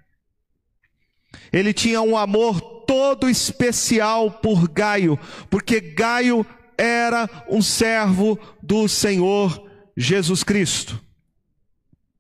[1.52, 6.46] Ele tinha um amor todo especial por Gaio, porque Gaio
[6.78, 11.02] era um servo do Senhor Jesus Cristo.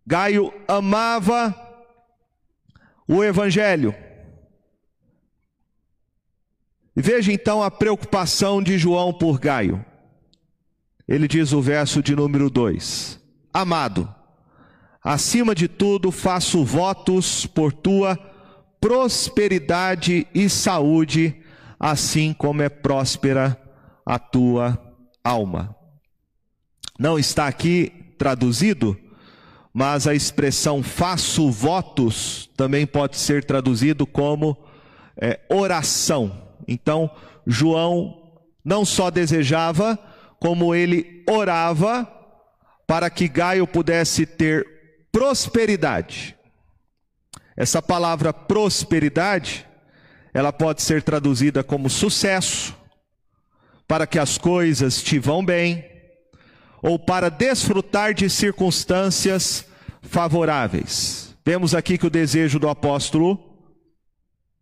[0.05, 1.55] Gaio amava
[3.07, 3.95] o Evangelho.
[6.95, 9.83] Veja então a preocupação de João por Gaio.
[11.07, 13.19] Ele diz o verso de número 2:
[13.53, 14.13] Amado,
[15.03, 18.17] acima de tudo faço votos por tua
[18.79, 21.35] prosperidade e saúde,
[21.77, 23.59] assim como é próspera
[24.05, 24.79] a tua
[25.23, 25.75] alma.
[26.97, 28.97] Não está aqui traduzido,
[29.73, 34.55] mas a expressão faço votos também pode ser traduzido como
[35.17, 36.44] é, oração.
[36.67, 37.09] Então,
[37.45, 39.97] João não só desejava,
[40.39, 42.11] como ele orava
[42.87, 44.65] para que Gaio pudesse ter
[45.11, 46.35] prosperidade.
[47.55, 49.65] Essa palavra prosperidade,
[50.33, 52.75] ela pode ser traduzida como sucesso,
[53.87, 55.85] para que as coisas te vão bem,
[56.81, 59.65] ou para desfrutar de circunstâncias
[60.01, 61.35] favoráveis.
[61.45, 63.39] Vemos aqui que o desejo do apóstolo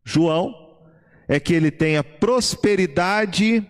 [0.03, 0.62] João
[1.27, 3.65] é que ele tenha prosperidade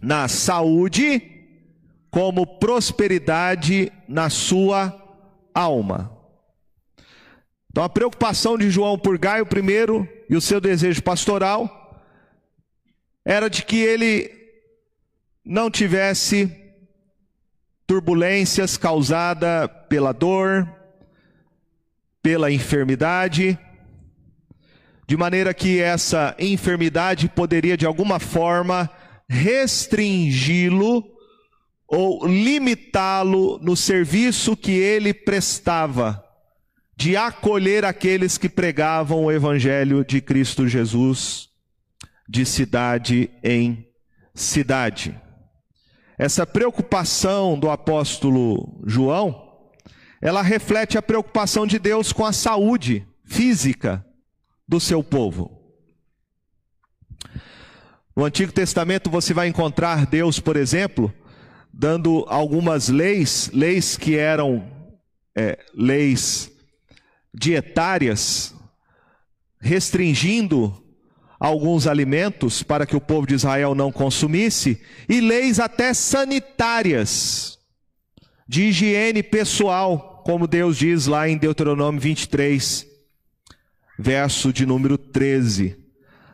[0.00, 1.22] na saúde,
[2.10, 4.98] como prosperidade na sua
[5.54, 6.16] alma.
[7.70, 11.78] Então a preocupação de João por Gaio primeiro e o seu desejo pastoral
[13.24, 14.30] era de que ele
[15.44, 16.54] não tivesse
[17.86, 20.68] turbulências causadas pela dor,
[22.22, 23.58] pela enfermidade,
[25.12, 28.88] de maneira que essa enfermidade poderia de alguma forma
[29.28, 31.04] restringi-lo
[31.86, 36.24] ou limitá-lo no serviço que ele prestava
[36.96, 41.50] de acolher aqueles que pregavam o evangelho de Cristo Jesus
[42.26, 43.86] de cidade em
[44.34, 45.14] cidade.
[46.16, 49.60] Essa preocupação do apóstolo João,
[50.22, 54.02] ela reflete a preocupação de Deus com a saúde física
[54.72, 55.50] do seu povo.
[58.16, 61.12] No Antigo Testamento você vai encontrar Deus, por exemplo,
[61.70, 64.66] dando algumas leis, leis que eram
[65.36, 66.50] é, leis
[67.34, 68.54] dietárias,
[69.60, 70.82] restringindo
[71.38, 77.58] alguns alimentos para que o povo de Israel não consumisse, e leis até sanitárias,
[78.48, 82.91] de higiene pessoal, como Deus diz lá em Deuteronômio 23,
[83.98, 85.76] verso de número 13.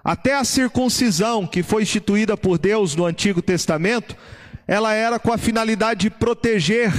[0.02, 4.16] Até a circuncisão, que foi instituída por Deus no Antigo Testamento,
[4.66, 6.92] ela era com a finalidade de proteger,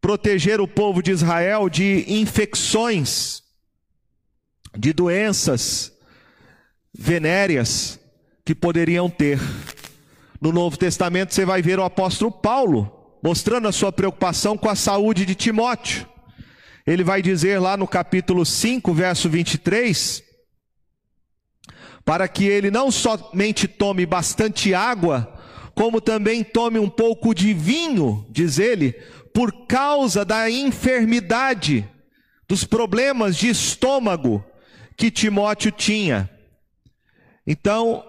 [0.00, 3.42] proteger o povo de Israel de infecções,
[4.76, 5.92] de doenças,
[6.92, 7.98] venéreas
[8.44, 9.38] que poderiam ter.
[10.40, 14.74] No Novo Testamento você vai ver o apóstolo Paulo mostrando a sua preocupação com a
[14.74, 16.11] saúde de Timóteo.
[16.86, 20.22] Ele vai dizer lá no capítulo 5, verso 23,
[22.04, 25.40] para que ele não somente tome bastante água,
[25.74, 28.92] como também tome um pouco de vinho, diz ele,
[29.32, 31.88] por causa da enfermidade,
[32.48, 34.44] dos problemas de estômago
[34.96, 36.28] que Timóteo tinha.
[37.46, 38.04] Então,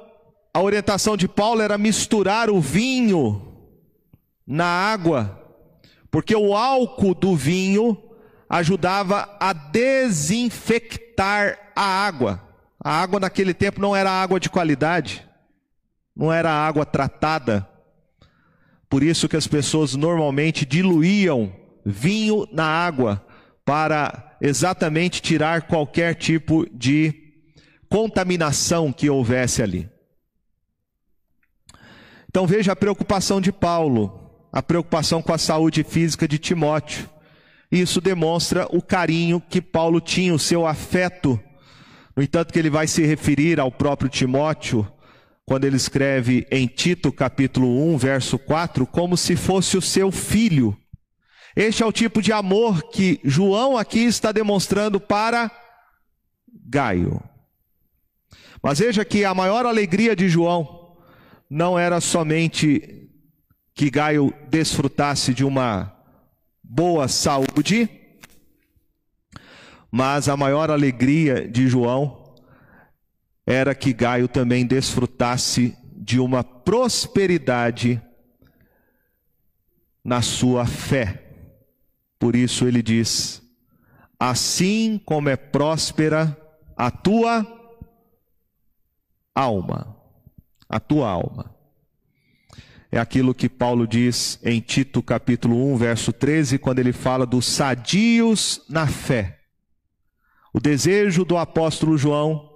[0.54, 3.54] a orientação de Paulo era misturar o vinho
[4.46, 5.40] na água,
[6.12, 7.98] porque o álcool do vinho
[8.54, 12.40] ajudava a desinfectar a água.
[12.80, 15.28] A água naquele tempo não era água de qualidade,
[16.16, 17.68] não era água tratada.
[18.90, 21.52] Por isso que as pessoas normalmente diluíam
[21.84, 23.26] vinho na água
[23.66, 27.34] para exatamente tirar qualquer tipo de
[27.90, 29.90] contaminação que houvesse ali.
[32.30, 34.20] Então veja a preocupação de Paulo
[34.54, 37.10] a preocupação com a saúde física de Timóteo.
[37.74, 41.40] Isso demonstra o carinho que Paulo tinha, o seu afeto.
[42.16, 44.88] No entanto, que ele vai se referir ao próprio Timóteo,
[45.44, 50.78] quando ele escreve em Tito, capítulo 1, verso 4, como se fosse o seu filho.
[51.56, 55.50] Este é o tipo de amor que João aqui está demonstrando para
[56.68, 57.20] Gaio.
[58.62, 60.96] Mas veja que a maior alegria de João
[61.50, 63.10] não era somente
[63.74, 65.92] que Gaio desfrutasse de uma
[66.74, 67.88] boa saúde,
[69.92, 72.34] mas a maior alegria de João
[73.46, 78.02] era que Gaio também desfrutasse de uma prosperidade
[80.04, 81.24] na sua fé.
[82.18, 83.44] Por isso ele diz:
[84.20, 86.36] Assim como é próspera
[86.76, 87.46] a tua
[89.36, 89.96] alma.
[90.68, 91.56] A tua alma.
[92.94, 97.48] É aquilo que Paulo diz em Tito capítulo 1, verso 13, quando ele fala dos
[97.48, 99.40] sadios na fé.
[100.54, 102.48] O desejo do apóstolo João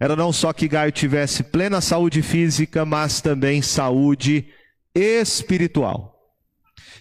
[0.00, 4.46] era não só que Gaio tivesse plena saúde física, mas também saúde
[4.94, 6.16] espiritual.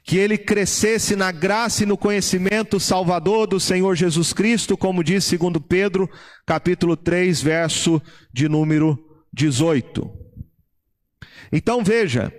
[0.03, 5.23] Que ele crescesse na graça e no conhecimento salvador do Senhor Jesus Cristo, como diz
[5.23, 6.09] segundo Pedro,
[6.45, 8.01] capítulo 3, verso
[8.33, 8.99] de número
[9.31, 10.11] 18.
[11.53, 12.33] Então veja,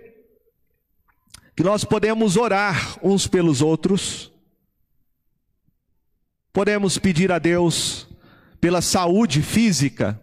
[1.57, 4.31] que nós podemos orar uns pelos outros,
[6.53, 8.07] podemos pedir a Deus
[8.61, 10.21] pela saúde física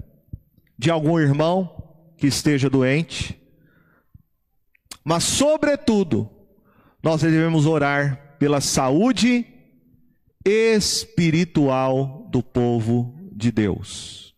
[0.77, 3.39] de algum irmão que esteja doente,
[5.03, 6.29] mas, sobretudo,
[7.01, 9.45] nós devemos orar pela saúde
[10.45, 14.33] espiritual do povo de Deus.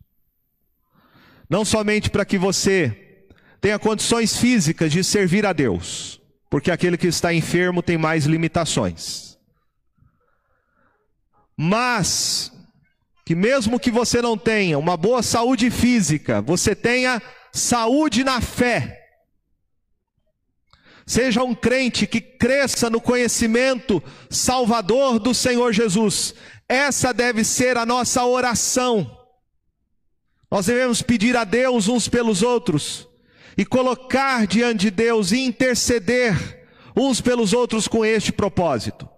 [1.48, 3.28] Não somente para que você
[3.62, 6.20] tenha condições físicas de servir a Deus,
[6.56, 9.38] porque aquele que está enfermo tem mais limitações.
[11.58, 12.50] Mas
[13.26, 19.06] que mesmo que você não tenha uma boa saúde física, você tenha saúde na fé.
[21.06, 26.34] Seja um crente que cresça no conhecimento salvador do Senhor Jesus.
[26.70, 29.12] Essa deve ser a nossa oração.
[30.50, 33.10] Nós devemos pedir a Deus uns pelos outros
[33.58, 39.10] e colocar diante de Deus e interceder uns pelos outros com este propósito.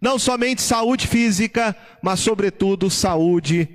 [0.00, 3.68] Não somente saúde física, mas sobretudo saúde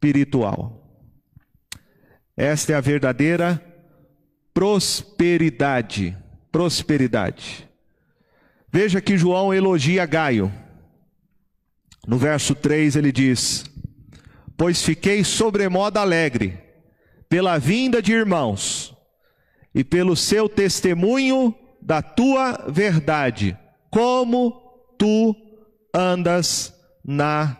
[0.00, 0.80] espiritual.
[2.36, 3.62] Esta é a verdadeira
[4.54, 6.16] prosperidade.
[6.50, 7.68] Prosperidade.
[8.72, 10.52] Veja que João elogia Gaio.
[12.06, 13.64] No verso 3 ele diz:
[14.56, 16.69] pois fiquei sobremodo alegre
[17.30, 18.92] pela vinda de irmãos
[19.72, 23.56] e pelo seu testemunho da tua verdade,
[23.88, 24.50] como
[24.98, 25.34] tu
[25.94, 26.74] andas
[27.04, 27.56] na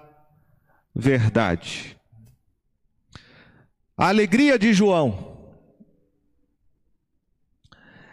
[0.94, 1.96] verdade.
[3.96, 5.38] A alegria de João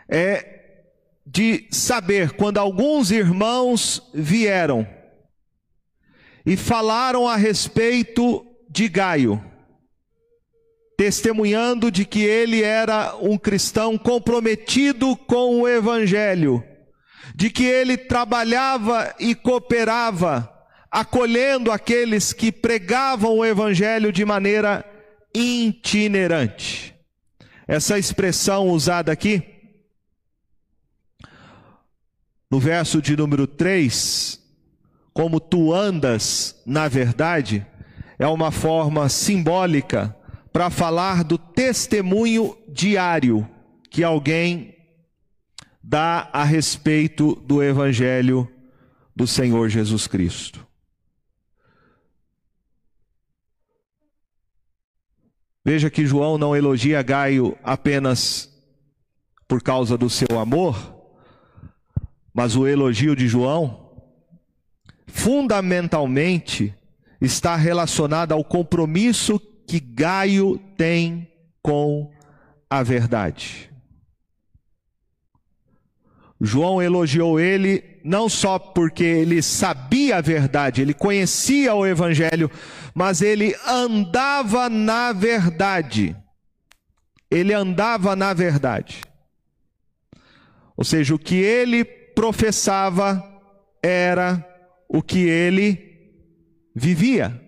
[0.07, 0.57] é
[1.25, 4.87] de saber quando alguns irmãos vieram
[6.45, 9.43] e falaram a respeito de Gaio,
[10.97, 16.63] testemunhando de que ele era um cristão comprometido com o evangelho,
[17.35, 20.51] de que ele trabalhava e cooperava,
[20.89, 24.83] acolhendo aqueles que pregavam o evangelho de maneira
[25.31, 26.95] itinerante.
[27.67, 29.43] Essa expressão usada aqui,
[32.49, 34.39] no verso de número 3,
[35.13, 37.63] como tu andas na verdade,
[38.17, 40.16] é uma forma simbólica
[40.57, 43.47] para falar do testemunho diário
[43.91, 44.75] que alguém
[45.83, 48.51] dá a respeito do Evangelho
[49.15, 50.65] do Senhor Jesus Cristo.
[55.63, 58.51] Veja que João não elogia Gaio apenas
[59.47, 60.75] por causa do seu amor,
[62.33, 63.91] mas o elogio de João,
[65.05, 66.73] fundamentalmente,
[67.21, 71.29] está relacionada ao compromisso que Gaio tem
[71.61, 72.09] com
[72.69, 73.69] a verdade.
[76.39, 82.49] João elogiou ele não só porque ele sabia a verdade, ele conhecia o evangelho,
[82.93, 86.15] mas ele andava na verdade.
[87.29, 89.01] Ele andava na verdade.
[90.77, 93.21] Ou seja, o que ele professava
[93.83, 94.45] era
[94.87, 95.87] o que ele
[96.73, 97.46] vivia.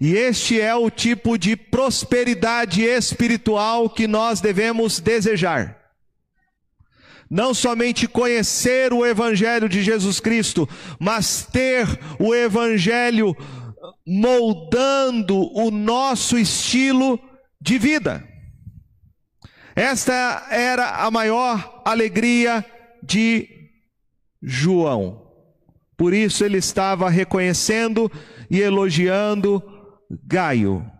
[0.00, 5.76] E este é o tipo de prosperidade espiritual que nós devemos desejar.
[7.30, 10.68] Não somente conhecer o Evangelho de Jesus Cristo,
[11.00, 11.86] mas ter
[12.20, 13.34] o Evangelho
[14.06, 17.18] moldando o nosso estilo
[17.60, 18.22] de vida.
[19.74, 22.64] Esta era a maior alegria
[23.02, 23.48] de
[24.42, 25.26] João.
[25.96, 28.10] Por isso ele estava reconhecendo
[28.50, 29.75] e elogiando
[30.10, 30.90] Gaio.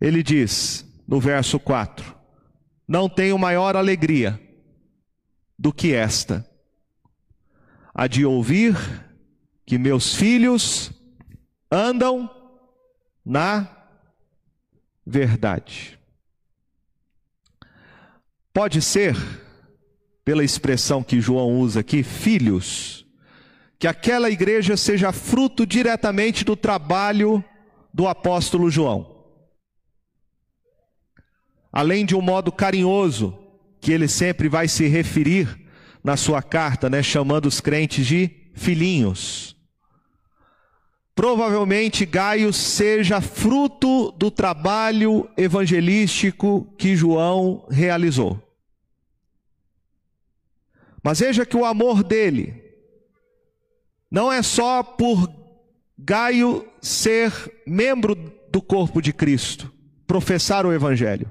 [0.00, 2.16] Ele diz no verso 4:
[2.86, 4.40] Não tenho maior alegria
[5.58, 6.48] do que esta,
[7.94, 8.74] a de ouvir
[9.66, 10.90] que meus filhos
[11.70, 12.28] andam
[13.24, 13.68] na
[15.06, 15.98] verdade.
[18.52, 19.14] Pode ser,
[20.24, 22.99] pela expressão que João usa aqui, filhos,
[23.80, 27.42] que aquela igreja seja fruto diretamente do trabalho
[27.94, 29.24] do apóstolo João.
[31.72, 33.34] Além de um modo carinhoso,
[33.80, 35.58] que ele sempre vai se referir
[36.04, 39.56] na sua carta, né, chamando os crentes de filhinhos.
[41.14, 48.42] Provavelmente Gaio seja fruto do trabalho evangelístico que João realizou.
[51.02, 52.59] Mas veja que o amor dele
[54.10, 55.30] não é só por
[55.98, 57.32] Gaio ser
[57.66, 58.14] membro
[58.50, 59.72] do corpo de Cristo,
[60.06, 61.30] professar o Evangelho,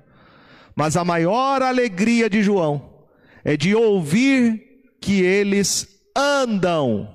[0.75, 3.03] mas a maior alegria de João
[3.43, 7.13] é de ouvir que eles andam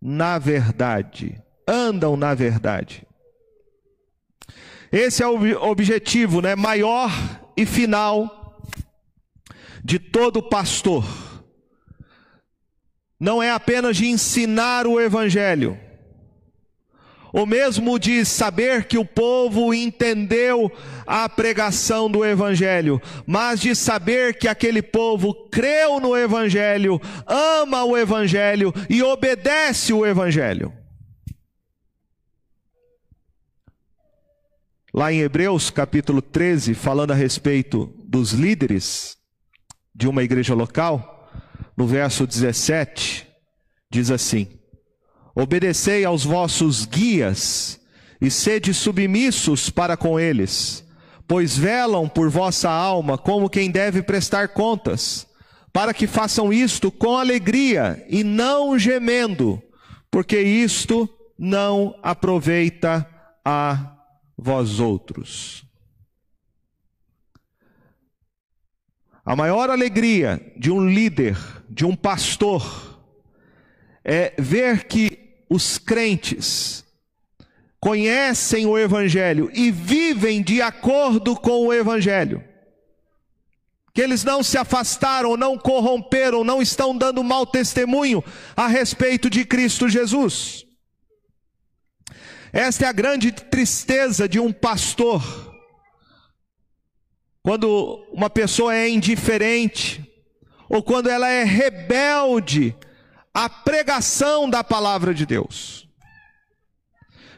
[0.00, 1.40] na verdade.
[1.66, 3.06] Andam na verdade.
[4.90, 7.10] Esse é o objetivo né, maior
[7.56, 8.58] e final
[9.84, 11.04] de todo pastor
[13.18, 15.78] não é apenas de ensinar o Evangelho,
[17.32, 20.70] ou mesmo de saber que o povo entendeu
[21.06, 27.96] a pregação do Evangelho, mas de saber que aquele povo creu no Evangelho, ama o
[27.96, 30.72] Evangelho e obedece o Evangelho.
[34.92, 39.18] Lá em Hebreus capítulo 13, falando a respeito dos líderes
[39.94, 41.17] de uma igreja local,
[41.78, 43.24] no verso 17,
[43.88, 44.48] diz assim:
[45.32, 47.80] Obedecei aos vossos guias
[48.20, 50.84] e sede submissos para com eles,
[51.28, 55.24] pois velam por vossa alma como quem deve prestar contas,
[55.72, 59.62] para que façam isto com alegria e não gemendo,
[60.10, 61.08] porque isto
[61.38, 63.08] não aproveita
[63.44, 63.94] a
[64.36, 65.64] vós outros.
[69.24, 71.36] A maior alegria de um líder,
[71.68, 72.98] de um pastor,
[74.04, 76.84] é ver que os crentes
[77.80, 82.42] conhecem o Evangelho e vivem de acordo com o Evangelho.
[83.92, 88.22] Que eles não se afastaram, não corromperam, não estão dando mau testemunho
[88.56, 90.64] a respeito de Cristo Jesus.
[92.52, 95.48] Esta é a grande tristeza de um pastor
[97.48, 100.04] quando uma pessoa é indiferente,
[100.68, 102.76] ou quando ela é rebelde
[103.32, 105.88] à pregação da palavra de Deus.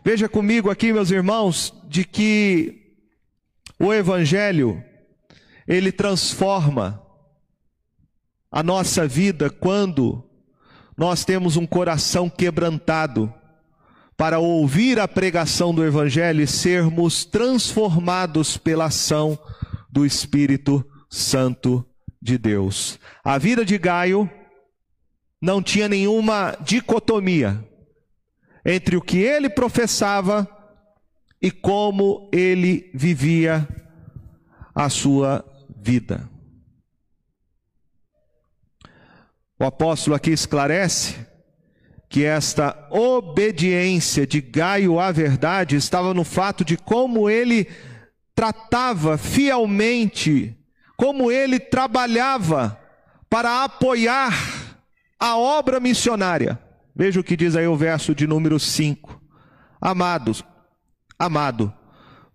[0.05, 2.95] Veja comigo aqui, meus irmãos, de que
[3.79, 4.83] o Evangelho,
[5.67, 7.03] ele transforma
[8.51, 10.25] a nossa vida quando
[10.97, 13.33] nós temos um coração quebrantado
[14.17, 19.39] para ouvir a pregação do Evangelho e sermos transformados pela ação
[19.91, 21.90] do Espírito Santo
[22.21, 22.99] de Deus.
[23.25, 24.31] A vida de Gaio
[25.41, 27.67] não tinha nenhuma dicotomia
[28.65, 30.47] entre o que ele professava
[31.41, 33.67] e como ele vivia
[34.75, 35.45] a sua
[35.75, 36.29] vida.
[39.59, 41.17] O apóstolo aqui esclarece
[42.09, 47.69] que esta obediência de Gaio à verdade estava no fato de como ele
[48.35, 50.59] tratava fielmente,
[51.01, 52.79] como ele trabalhava
[53.31, 54.77] para apoiar
[55.19, 56.61] a obra missionária.
[56.95, 59.19] Veja o que diz aí o verso de número 5.
[59.81, 60.45] Amados,
[61.19, 61.73] amado,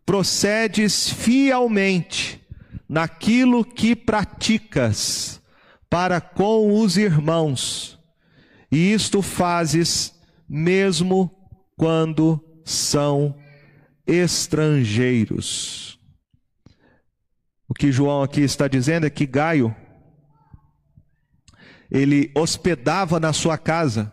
[0.04, 2.44] procedes fielmente
[2.90, 5.40] naquilo que praticas
[5.88, 8.00] para com os irmãos,
[8.72, 10.12] e isto fazes
[10.50, 11.30] mesmo
[11.78, 13.38] quando são
[14.08, 15.95] estrangeiros.
[17.68, 19.76] O que João aqui está dizendo é que Gaio,
[21.90, 24.12] ele hospedava na sua casa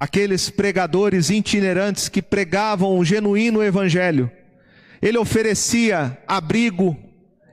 [0.00, 4.30] aqueles pregadores itinerantes que pregavam o genuíno evangelho.
[5.00, 6.96] Ele oferecia abrigo,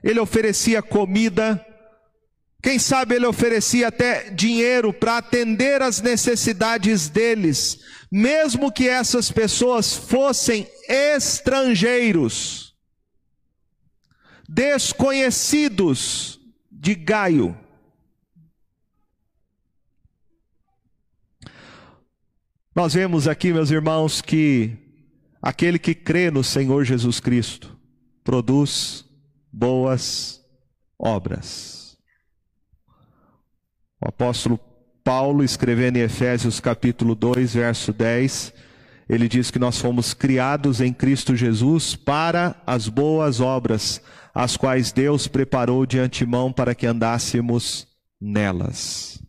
[0.02, 1.64] ele oferecia comida
[2.64, 7.78] Quem sabe ele oferecia até dinheiro para atender as necessidades deles,
[8.10, 12.63] mesmo que essas pessoas fossem estrangeiros,
[14.48, 16.40] desconhecidos
[16.70, 17.56] de Gaio.
[22.74, 24.76] Nós vemos aqui, meus irmãos, que
[25.40, 27.78] aquele que crê no Senhor Jesus Cristo
[28.24, 29.04] produz
[29.52, 30.44] boas
[30.98, 31.96] obras.
[34.00, 34.58] O apóstolo
[35.04, 38.52] Paulo, escrevendo em Efésios capítulo 2, verso 10,
[39.08, 44.00] ele diz que nós fomos criados em Cristo Jesus para as boas obras,
[44.34, 47.86] as quais Deus preparou de antemão para que andássemos
[48.20, 49.22] nelas.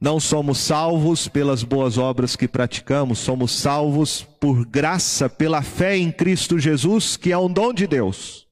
[0.00, 6.12] Não somos salvos pelas boas obras que praticamos, somos salvos por graça, pela fé em
[6.12, 8.43] Cristo Jesus, que é um dom de Deus.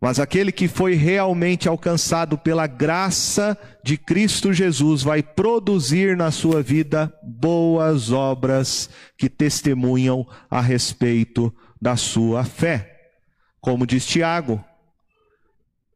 [0.00, 6.62] Mas aquele que foi realmente alcançado pela graça de Cristo Jesus vai produzir na sua
[6.62, 8.88] vida boas obras
[9.18, 12.96] que testemunham a respeito da sua fé.
[13.60, 14.64] Como diz Tiago,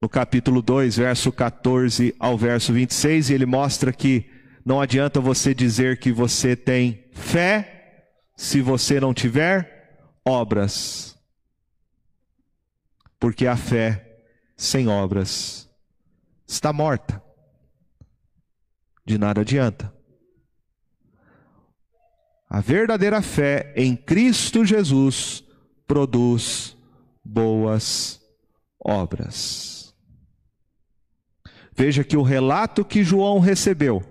[0.03, 4.27] no capítulo 2, verso 14 ao verso 26, ele mostra que
[4.67, 8.03] não adianta você dizer que você tem fé
[8.37, 11.14] se você não tiver obras
[13.25, 14.19] porque a fé
[14.55, 15.67] sem obras
[16.47, 17.23] está morta.
[19.03, 19.91] De nada adianta.
[22.51, 25.43] A verdadeira fé em Cristo Jesus
[25.87, 26.77] produz
[27.25, 28.21] boas
[28.79, 29.97] obras.
[31.75, 34.03] Veja que o relato que João recebeu,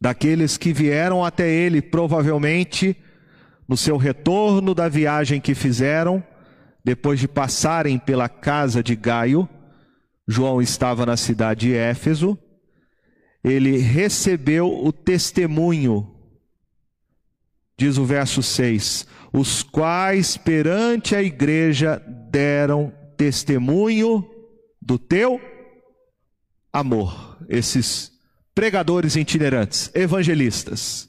[0.00, 2.96] daqueles que vieram até ele, provavelmente
[3.68, 6.20] no seu retorno da viagem que fizeram,
[6.84, 9.48] depois de passarem pela casa de Gaio,
[10.26, 12.38] João estava na cidade de Éfeso,
[13.42, 16.14] ele recebeu o testemunho,
[17.76, 24.28] diz o verso 6, os quais perante a igreja deram testemunho
[24.80, 25.40] do teu
[26.72, 27.38] amor.
[27.48, 28.12] Esses
[28.54, 31.08] pregadores itinerantes, evangelistas,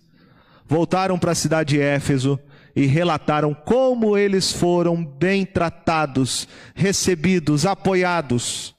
[0.65, 2.39] voltaram para a cidade de Éfeso
[2.75, 8.75] e relataram como eles foram bem tratados, recebidos, apoiados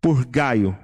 [0.00, 0.76] por Gaio.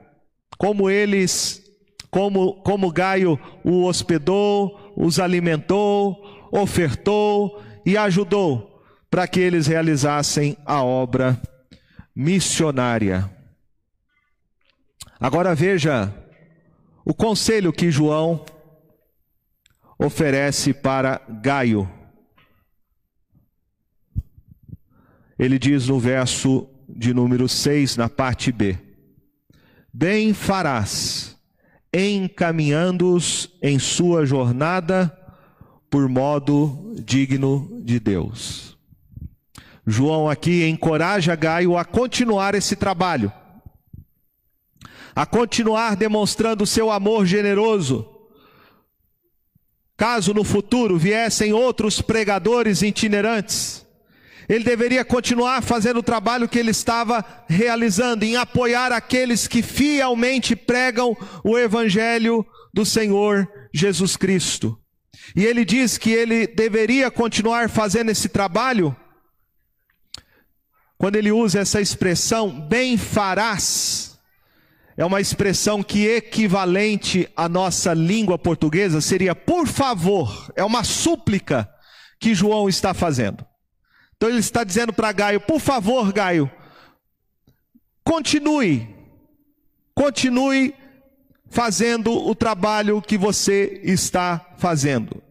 [0.57, 1.63] Como eles,
[2.11, 10.83] como, como Gaio o hospedou, os alimentou, ofertou e ajudou para que eles realizassem a
[10.83, 11.41] obra
[12.15, 13.31] missionária.
[15.21, 16.13] Agora veja
[17.05, 18.45] o conselho que João
[19.99, 21.98] oferece para Gaio.
[25.39, 28.77] Ele diz no verso de número 6, na parte B:
[29.93, 31.37] Bem farás,
[31.93, 35.17] encaminhando-os em sua jornada
[35.89, 38.77] por modo digno de Deus.
[39.87, 43.33] João aqui encoraja Gaio a continuar esse trabalho,
[45.15, 48.07] a continuar demonstrando seu amor generoso.
[49.97, 53.88] Caso no futuro viessem outros pregadores itinerantes,
[54.49, 60.57] ele deveria continuar fazendo o trabalho que ele estava realizando, em apoiar aqueles que fielmente
[60.57, 64.79] pregam o Evangelho do Senhor Jesus Cristo.
[65.37, 68.97] E ele diz que ele deveria continuar fazendo esse trabalho,
[70.97, 74.19] quando ele usa essa expressão, bem farás,
[74.97, 81.69] é uma expressão que equivalente à nossa língua portuguesa seria por favor, é uma súplica
[82.19, 83.47] que João está fazendo.
[84.19, 86.51] Então ele está dizendo para Gaio: por favor, Gaio,
[88.05, 88.95] continue,
[89.95, 90.75] continue
[91.49, 95.23] fazendo o trabalho que você está fazendo.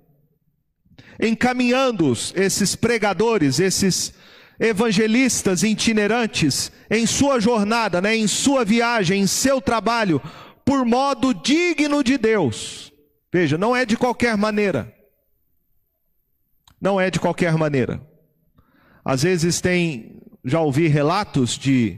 [1.20, 4.14] Encaminhando-os, esses pregadores, esses
[4.58, 10.22] evangelistas itinerantes, em sua jornada, né, em sua viagem, em seu trabalho,
[10.64, 12.92] por modo digno de Deus.
[13.32, 14.94] Veja, não é de qualquer maneira.
[16.80, 18.02] Não é de qualquer maneira.
[19.10, 21.97] Às vezes tem, já ouvi relatos de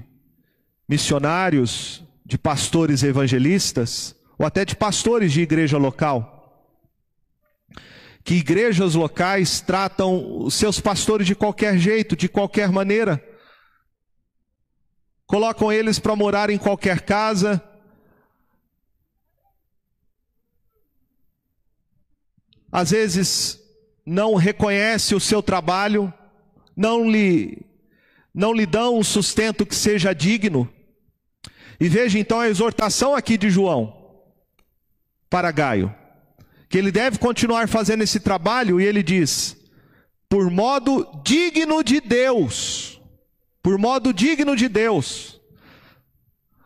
[0.88, 6.72] missionários, de pastores evangelistas, ou até de pastores de igreja local,
[8.24, 13.20] que igrejas locais tratam os seus pastores de qualquer jeito, de qualquer maneira,
[15.26, 17.60] colocam eles para morar em qualquer casa,
[22.72, 23.60] às vezes
[24.06, 26.14] não reconhece o seu trabalho,
[26.80, 27.58] não lhe
[28.34, 30.72] não lhe dão um sustento que seja digno,
[31.78, 33.94] E veja então a exortação aqui de João
[35.30, 35.94] para Gaio,
[36.70, 39.58] que ele deve continuar fazendo esse trabalho, e ele diz:
[40.30, 43.02] por modo digno de Deus,
[43.62, 45.40] por modo digno de Deus.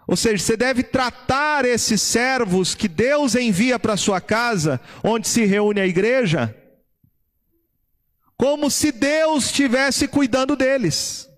[0.06, 5.46] Ou seja, você deve tratar esses servos que Deus envia para sua casa, onde se
[5.46, 6.56] reúne a igreja,
[8.44, 11.30] como se Deus estivesse cuidando deles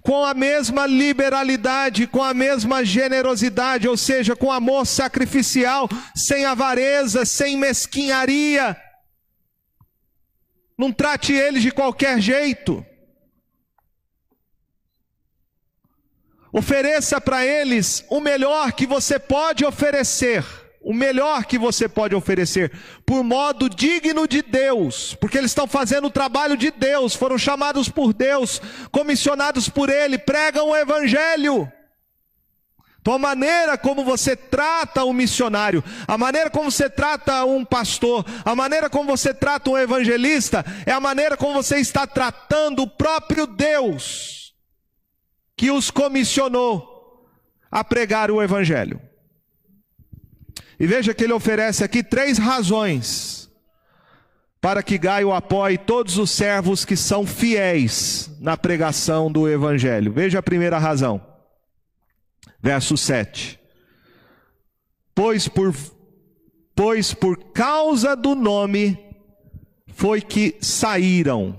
[0.00, 5.86] com a mesma liberalidade, com a mesma generosidade, ou seja, com amor sacrificial,
[6.16, 8.74] sem avareza, sem mesquinharia.
[10.76, 12.82] Não trate eles de qualquer jeito.
[16.50, 20.42] Ofereça para eles o melhor que você pode oferecer
[20.80, 22.72] o melhor que você pode oferecer,
[23.04, 27.88] por modo digno de Deus, porque eles estão fazendo o trabalho de Deus, foram chamados
[27.88, 28.60] por Deus,
[28.90, 31.70] comissionados por Ele, pregam o Evangelho.
[33.00, 38.24] Então, a maneira como você trata um missionário, a maneira como você trata um pastor,
[38.44, 42.86] a maneira como você trata um evangelista, é a maneira como você está tratando o
[42.86, 44.54] próprio Deus,
[45.56, 47.26] que os comissionou
[47.70, 49.07] a pregar o Evangelho.
[50.78, 53.50] E veja que ele oferece aqui três razões
[54.60, 60.12] para que Gaio apoie todos os servos que são fiéis na pregação do Evangelho.
[60.12, 61.20] Veja a primeira razão,
[62.60, 63.58] verso 7.
[65.14, 65.74] Pois por,
[66.74, 68.98] pois por causa do nome
[69.94, 71.56] foi que saíram.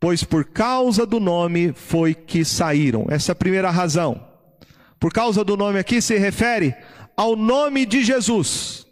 [0.00, 3.06] Pois por causa do nome foi que saíram.
[3.10, 4.24] Essa é a primeira razão.
[5.00, 6.74] Por causa do nome aqui se refere
[7.18, 8.86] ao nome de Jesus.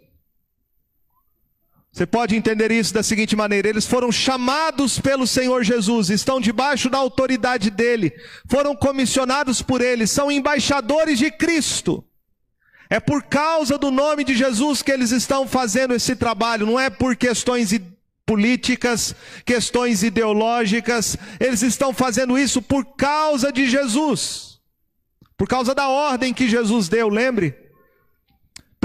[1.92, 6.90] Você pode entender isso da seguinte maneira: eles foram chamados pelo Senhor Jesus, estão debaixo
[6.90, 8.12] da autoridade dele,
[8.50, 12.04] foram comissionados por ele, são embaixadores de Cristo.
[12.90, 16.90] É por causa do nome de Jesus que eles estão fazendo esse trabalho, não é
[16.90, 17.80] por questões
[18.24, 19.14] políticas,
[19.44, 24.60] questões ideológicas, eles estão fazendo isso por causa de Jesus,
[25.36, 27.65] por causa da ordem que Jesus deu, lembre?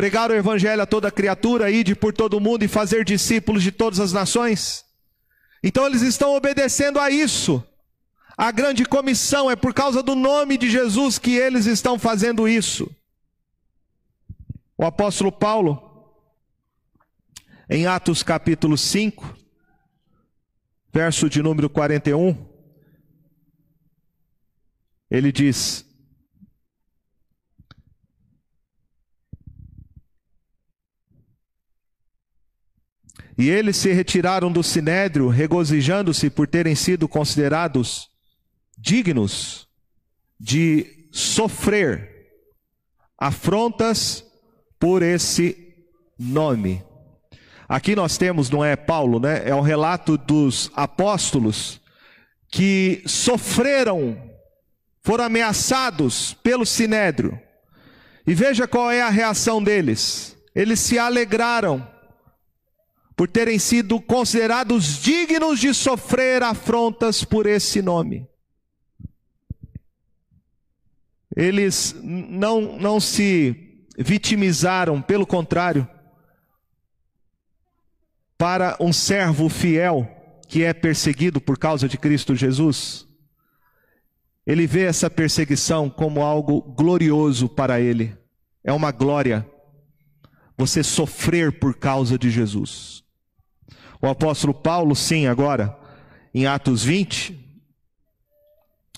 [0.01, 3.99] Pregar o evangelho a toda criatura, ide por todo mundo e fazer discípulos de todas
[3.99, 4.83] as nações.
[5.63, 7.63] Então eles estão obedecendo a isso.
[8.35, 12.89] A grande comissão é por causa do nome de Jesus que eles estão fazendo isso.
[14.75, 15.79] O apóstolo Paulo,
[17.69, 19.37] em Atos capítulo 5,
[20.91, 22.35] verso de número 41,
[25.11, 25.85] ele diz:
[33.41, 38.07] E eles se retiraram do sinédrio, regozijando-se por terem sido considerados
[38.77, 39.67] dignos
[40.39, 42.27] de sofrer
[43.17, 44.23] afrontas
[44.79, 45.73] por esse
[46.19, 46.83] nome.
[47.67, 49.41] Aqui nós temos, não é Paulo, né?
[49.43, 51.81] É o relato dos apóstolos
[52.47, 54.21] que sofreram,
[55.01, 57.41] foram ameaçados pelo sinédrio.
[58.27, 60.37] E veja qual é a reação deles.
[60.53, 61.90] Eles se alegraram
[63.21, 68.27] por terem sido considerados dignos de sofrer afrontas por esse nome.
[71.35, 75.87] Eles não, não se vitimizaram, pelo contrário,
[78.39, 80.09] para um servo fiel
[80.47, 83.07] que é perseguido por causa de Cristo Jesus.
[84.47, 88.17] Ele vê essa perseguição como algo glorioso para ele.
[88.63, 89.47] É uma glória
[90.57, 93.00] você sofrer por causa de Jesus.
[94.01, 95.77] O apóstolo Paulo, sim, agora,
[96.33, 97.37] em Atos 20,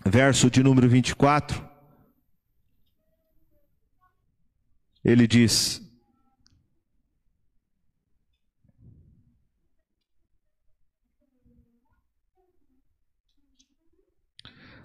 [0.06, 1.62] verso de número 24,
[5.04, 5.82] ele diz: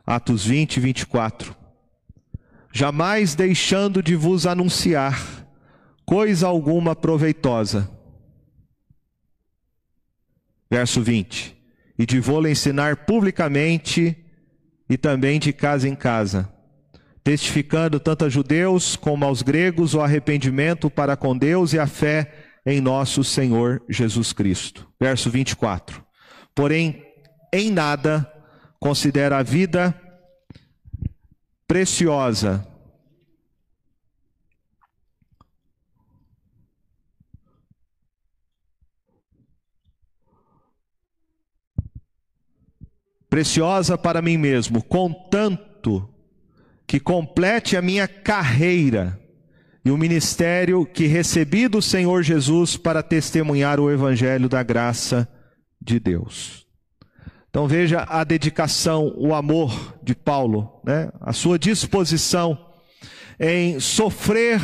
[0.04, 1.56] Atos 20, 24.
[2.72, 5.46] Jamais deixando de vos anunciar
[6.04, 7.97] coisa alguma proveitosa
[10.70, 11.56] Verso 20:
[11.98, 14.16] E de vou-lhe ensinar publicamente
[14.88, 16.52] e também de casa em casa,
[17.24, 22.32] testificando tanto a judeus como aos gregos o arrependimento para com Deus e a fé
[22.64, 24.86] em nosso Senhor Jesus Cristo.
[25.00, 26.04] Verso 24:
[26.54, 27.02] Porém,
[27.52, 28.30] em nada
[28.78, 29.94] considera a vida
[31.66, 32.66] preciosa
[43.28, 46.08] preciosa para mim mesmo, contanto
[46.86, 49.18] que complete a minha carreira
[49.84, 55.28] e o ministério que recebi do Senhor Jesus para testemunhar o evangelho da graça
[55.80, 56.66] de Deus.
[57.50, 61.10] Então veja a dedicação, o amor de Paulo, né?
[61.20, 62.66] a sua disposição
[63.40, 64.60] em sofrer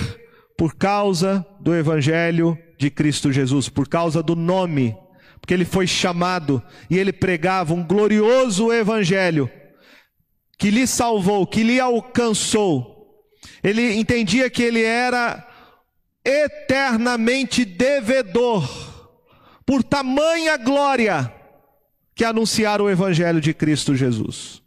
[0.57, 4.97] por causa do Evangelho de Cristo Jesus, por causa do nome,
[5.45, 9.51] porque ele foi chamado e ele pregava um glorioso Evangelho
[10.59, 13.22] que lhe salvou, que lhe alcançou.
[13.62, 15.47] Ele entendia que ele era
[16.24, 18.66] eternamente devedor,
[19.66, 21.30] por tamanha glória,
[22.14, 24.62] que anunciar o Evangelho de Cristo Jesus.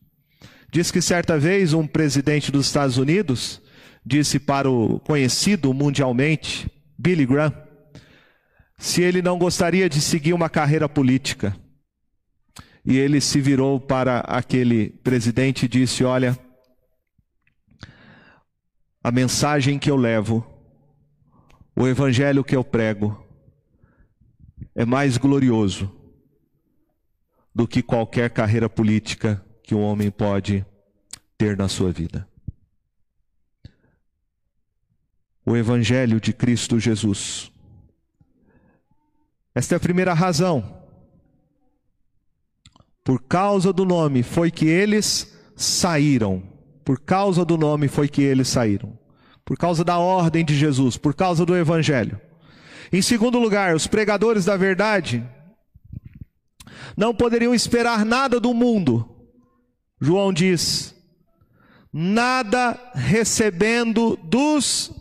[0.72, 3.60] Diz que certa vez um presidente dos Estados Unidos
[4.06, 6.70] disse para o conhecido mundialmente,
[7.00, 7.67] Billy Graham,
[8.78, 11.56] se ele não gostaria de seguir uma carreira política.
[12.86, 16.38] E ele se virou para aquele presidente e disse: Olha,
[19.04, 20.46] a mensagem que eu levo,
[21.76, 23.26] o evangelho que eu prego,
[24.74, 25.94] é mais glorioso
[27.54, 30.66] do que qualquer carreira política que um homem pode
[31.38, 32.28] ter na sua vida.
[35.48, 37.50] o Evangelho de Cristo Jesus.
[39.58, 40.84] Esta é a primeira razão.
[43.04, 46.44] Por causa do nome foi que eles saíram.
[46.86, 48.96] Por causa do nome foi que eles saíram.
[49.44, 52.22] Por causa da ordem de Jesus, por causa do Evangelho.
[52.94, 55.28] Em segundo lugar, os pregadores da verdade
[56.96, 59.10] não poderiam esperar nada do mundo.
[60.00, 60.94] João diz:
[61.92, 64.92] nada recebendo dos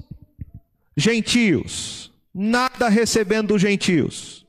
[0.96, 4.45] gentios, nada recebendo dos gentios.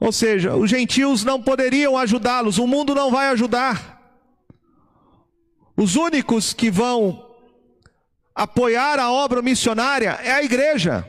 [0.00, 3.94] Ou seja, os gentios não poderiam ajudá-los, o mundo não vai ajudar.
[5.76, 7.24] Os únicos que vão
[8.34, 11.06] apoiar a obra missionária é a igreja.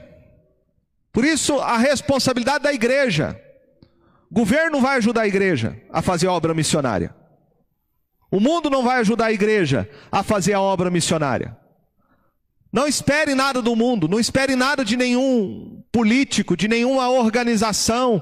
[1.12, 3.40] Por isso, a responsabilidade da igreja.
[4.30, 7.16] O governo vai ajudar a igreja a fazer a obra missionária.
[8.30, 11.58] O mundo não vai ajudar a igreja a fazer a obra missionária.
[12.72, 18.22] Não espere nada do mundo, não espere nada de nenhum político, de nenhuma organização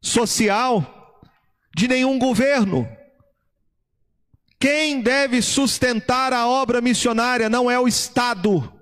[0.00, 1.20] social,
[1.74, 2.88] de nenhum governo.
[4.58, 8.72] Quem deve sustentar a obra missionária não é o Estado.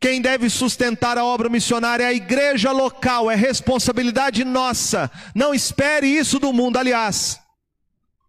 [0.00, 5.10] Quem deve sustentar a obra missionária é a igreja local, é responsabilidade nossa.
[5.34, 6.76] Não espere isso do mundo.
[6.76, 7.40] Aliás,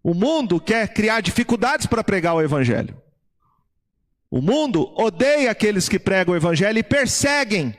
[0.02, 3.00] o mundo quer criar dificuldades para pregar o Evangelho.
[4.30, 7.76] O mundo odeia aqueles que pregam o Evangelho e perseguem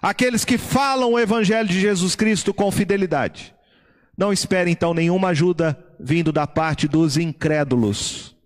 [0.00, 3.54] aqueles que falam o Evangelho de Jesus Cristo com fidelidade.
[4.16, 8.36] Não espere então nenhuma ajuda vindo da parte dos incrédulos.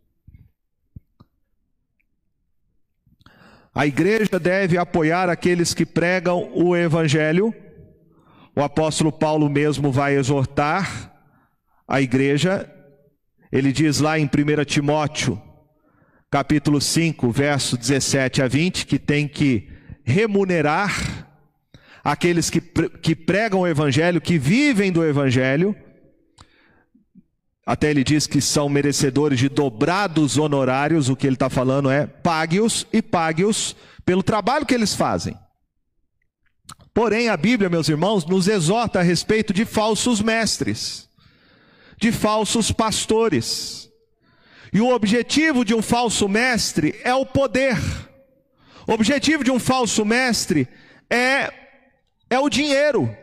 [3.75, 7.53] A igreja deve apoiar aqueles que pregam o Evangelho.
[8.55, 11.13] O apóstolo Paulo mesmo vai exortar
[11.89, 12.71] a igreja.
[13.51, 15.43] Ele diz lá em 1 Timóteo
[16.31, 19.69] capítulo 5, verso 17 a 20, que tem que
[20.05, 21.34] remunerar
[22.05, 25.75] aqueles que, que pregam o evangelho, que vivem do evangelho.
[27.67, 32.07] Até ele diz que são merecedores de dobrados honorários, o que ele está falando é
[32.07, 33.75] pague-os e pague-os
[34.05, 35.35] pelo trabalho que eles fazem.
[36.93, 41.09] Porém, a Bíblia, meus irmãos, nos exorta a respeito de falsos mestres,
[41.99, 43.85] de falsos pastores
[44.75, 47.79] e o objetivo de um falso mestre é o poder.
[48.89, 50.69] O objetivo de um falso mestre
[51.09, 51.64] é,
[52.29, 53.15] é o dinheiro.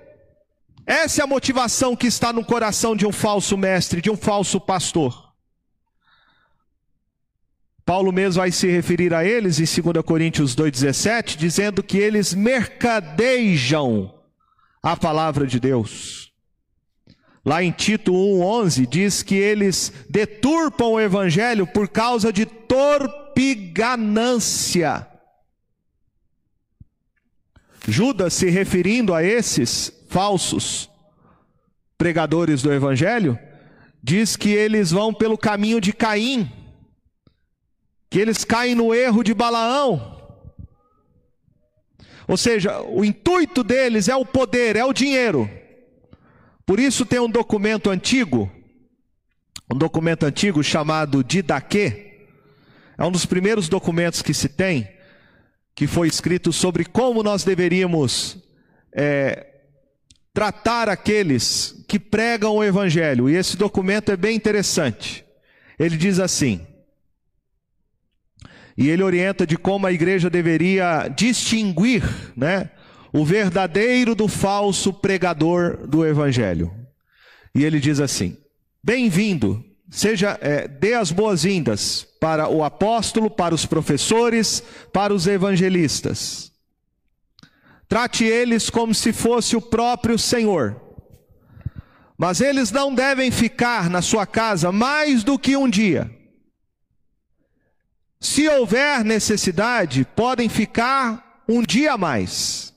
[0.85, 4.59] Essa é a motivação que está no coração de um falso mestre, de um falso
[4.59, 5.31] pastor.
[7.85, 14.13] Paulo mesmo vai se referir a eles em 2 Coríntios 2,17, dizendo que eles mercadejam
[14.81, 16.31] a palavra de Deus.
[17.43, 25.10] Lá em Tito 1:11 diz que eles deturpam o evangelho por causa de torpiganância.
[27.87, 30.89] Judas se referindo a esses falsos
[31.97, 33.37] pregadores do evangelho,
[34.03, 36.51] diz que eles vão pelo caminho de Caim,
[38.09, 40.19] que eles caem no erro de Balaão.
[42.27, 45.49] Ou seja, o intuito deles é o poder, é o dinheiro.
[46.65, 48.49] Por isso tem um documento antigo,
[49.69, 52.27] um documento antigo chamado Didaquê.
[52.97, 54.87] É um dos primeiros documentos que se tem,
[55.75, 58.37] que foi escrito sobre como nós deveríamos
[58.93, 59.47] é,
[60.33, 63.29] tratar aqueles que pregam o Evangelho.
[63.29, 65.25] E esse documento é bem interessante.
[65.79, 66.65] Ele diz assim:
[68.77, 72.03] E ele orienta de como a igreja deveria distinguir,
[72.35, 72.69] né,
[73.11, 76.71] o verdadeiro do falso pregador do evangelho.
[77.53, 78.37] E ele diz assim:
[78.83, 84.61] Bem-vindo, seja é, dê as boas-vindas para o apóstolo, para os professores,
[84.93, 86.51] para os evangelistas.
[87.89, 90.79] Trate eles como se fosse o próprio Senhor.
[92.15, 96.15] Mas eles não devem ficar na sua casa mais do que um dia.
[98.19, 102.71] Se houver necessidade, podem ficar um dia a mais.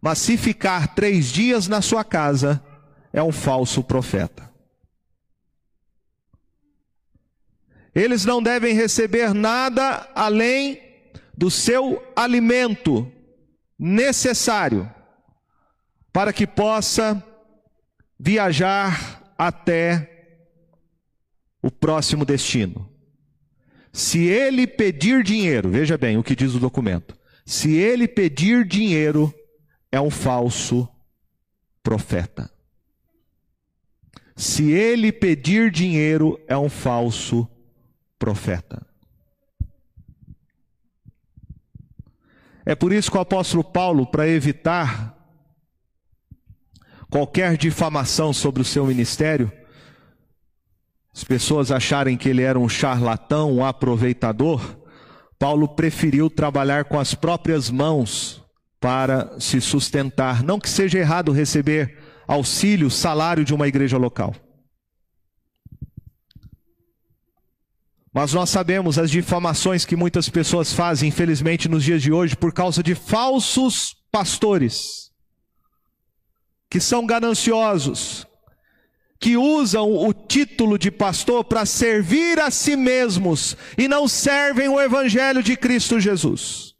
[0.00, 2.64] Mas se ficar três dias na sua casa,
[3.12, 4.45] é um falso profeta.
[7.96, 10.82] Eles não devem receber nada além
[11.34, 13.10] do seu alimento
[13.78, 14.92] necessário
[16.12, 17.24] para que possa
[18.20, 20.10] viajar até
[21.62, 22.86] o próximo destino.
[23.90, 27.16] Se ele pedir dinheiro, veja bem o que diz o documento.
[27.46, 29.34] Se ele pedir dinheiro,
[29.90, 30.86] é um falso
[31.82, 32.50] profeta.
[34.36, 37.55] Se ele pedir dinheiro, é um falso profeta.
[42.64, 45.16] É por isso que o apóstolo Paulo, para evitar
[47.08, 49.52] qualquer difamação sobre o seu ministério,
[51.14, 54.60] as pessoas acharem que ele era um charlatão, um aproveitador,
[55.38, 58.42] Paulo preferiu trabalhar com as próprias mãos
[58.80, 60.42] para se sustentar.
[60.42, 64.34] Não que seja errado receber auxílio, salário de uma igreja local.
[68.16, 72.50] Mas nós sabemos as difamações que muitas pessoas fazem, infelizmente, nos dias de hoje, por
[72.50, 75.12] causa de falsos pastores,
[76.70, 78.26] que são gananciosos,
[79.20, 84.80] que usam o título de pastor para servir a si mesmos e não servem o
[84.80, 86.74] Evangelho de Cristo Jesus.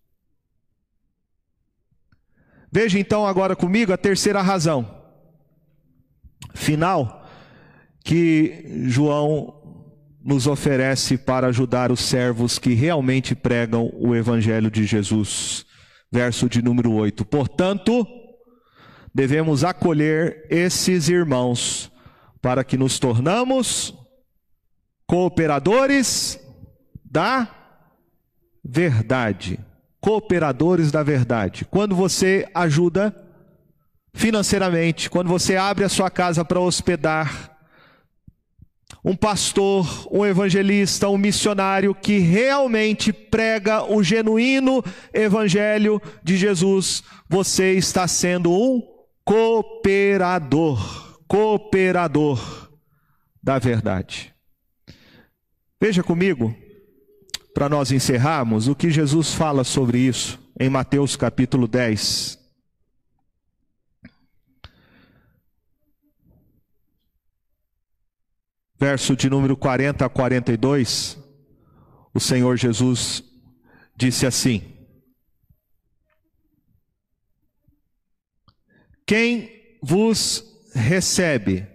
[2.72, 5.04] Veja então agora comigo a terceira razão
[6.54, 7.28] final
[8.02, 9.65] que João
[10.26, 15.64] nos oferece para ajudar os servos que realmente pregam o Evangelho de Jesus.
[16.10, 17.24] Verso de número 8.
[17.24, 18.04] Portanto,
[19.14, 21.92] devemos acolher esses irmãos
[22.42, 23.94] para que nos tornamos
[25.06, 26.40] cooperadores
[27.04, 27.48] da
[28.64, 29.60] verdade.
[30.00, 31.64] Cooperadores da verdade.
[31.64, 33.14] Quando você ajuda
[34.12, 37.55] financeiramente, quando você abre a sua casa para hospedar
[39.06, 44.82] um pastor, um evangelista, um missionário que realmente prega o genuíno
[45.14, 48.82] evangelho de Jesus, você está sendo um
[49.24, 52.68] cooperador, cooperador
[53.40, 54.34] da verdade.
[55.80, 56.52] Veja comigo,
[57.54, 62.45] para nós encerrarmos, o que Jesus fala sobre isso em Mateus capítulo 10.
[68.78, 71.18] Verso de número 40 a 42,
[72.12, 73.22] o Senhor Jesus
[73.96, 74.76] disse assim:
[79.06, 81.66] Quem vos recebe,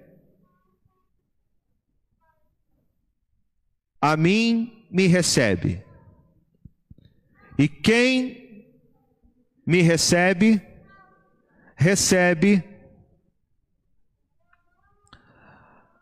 [3.99, 5.83] a mim me recebe,
[7.57, 8.41] e quem
[9.65, 10.61] me recebe,
[11.75, 12.70] recebe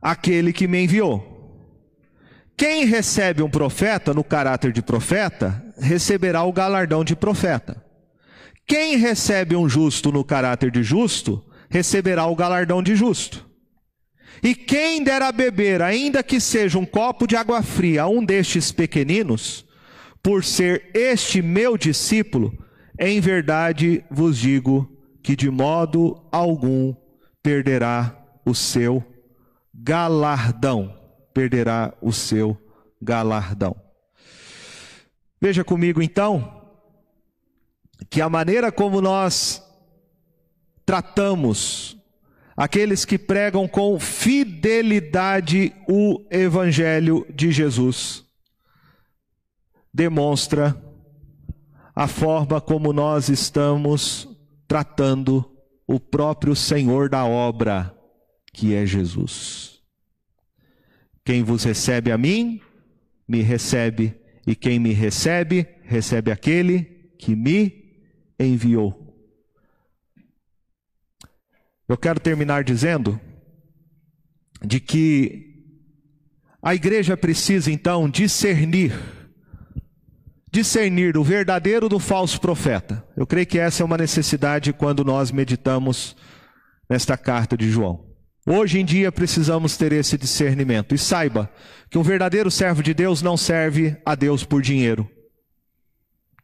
[0.01, 1.29] aquele que me enviou.
[2.57, 7.83] Quem recebe um profeta no caráter de profeta, receberá o galardão de profeta.
[8.67, 13.47] Quem recebe um justo no caráter de justo, receberá o galardão de justo.
[14.43, 18.23] E quem der a beber, ainda que seja um copo de água fria, a um
[18.23, 19.65] destes pequeninos,
[20.21, 22.53] por ser este meu discípulo,
[22.97, 24.89] em verdade vos digo
[25.23, 26.93] que de modo algum
[27.41, 29.03] perderá o seu
[29.83, 30.93] galardão,
[31.33, 32.57] perderá o seu
[33.01, 33.75] galardão.
[35.41, 36.61] Veja comigo então
[38.09, 39.63] que a maneira como nós
[40.85, 41.97] tratamos
[42.57, 48.25] aqueles que pregam com fidelidade o evangelho de Jesus
[49.93, 50.75] demonstra
[51.95, 54.27] a forma como nós estamos
[54.67, 55.49] tratando
[55.87, 57.93] o próprio Senhor da obra,
[58.59, 59.79] que é Jesus.
[61.23, 62.59] Quem vos recebe a mim,
[63.25, 64.13] me recebe,
[64.45, 66.81] e quem me recebe, recebe aquele
[67.17, 68.03] que me
[68.37, 69.15] enviou.
[71.87, 73.17] Eu quero terminar dizendo
[74.61, 75.63] de que
[76.61, 78.91] a igreja precisa então discernir
[80.51, 83.07] discernir o verdadeiro do falso profeta.
[83.15, 86.17] Eu creio que essa é uma necessidade quando nós meditamos
[86.89, 88.08] nesta carta de João.
[88.45, 90.95] Hoje em dia precisamos ter esse discernimento.
[90.95, 91.51] E saiba
[91.89, 95.09] que um verdadeiro servo de Deus não serve a Deus por dinheiro,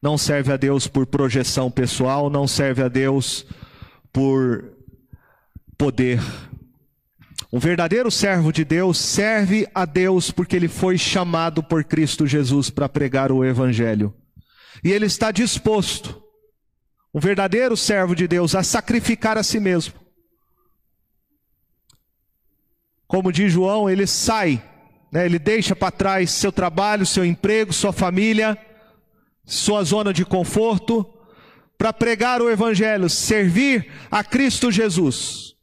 [0.02, 3.46] não serve a Deus por projeção pessoal, não serve a Deus
[4.12, 4.72] por
[5.78, 6.20] poder.
[7.52, 12.70] Um verdadeiro servo de Deus serve a Deus porque ele foi chamado por Cristo Jesus
[12.70, 14.14] para pregar o Evangelho.
[14.84, 16.22] E ele está disposto,
[17.14, 20.05] um verdadeiro servo de Deus, a sacrificar a si mesmo
[23.08, 24.64] como diz João, ele sai,
[25.12, 25.26] né?
[25.26, 28.58] ele deixa para trás seu trabalho, seu emprego, sua família,
[29.45, 31.08] sua zona de conforto,
[31.78, 35.56] para pregar o Evangelho, servir a Cristo Jesus.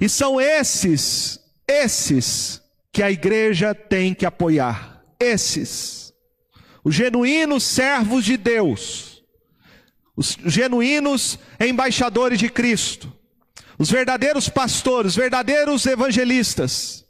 [0.00, 2.60] E são esses, esses,
[2.92, 5.02] que a igreja tem que apoiar.
[5.20, 6.12] Esses,
[6.82, 9.22] os genuínos servos de Deus,
[10.16, 13.12] os genuínos embaixadores de Cristo
[13.84, 17.04] os verdadeiros pastores, os verdadeiros evangelistas,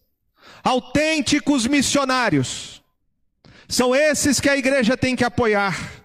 [0.65, 2.83] autênticos missionários,
[3.69, 6.03] são esses que a igreja tem que apoiar,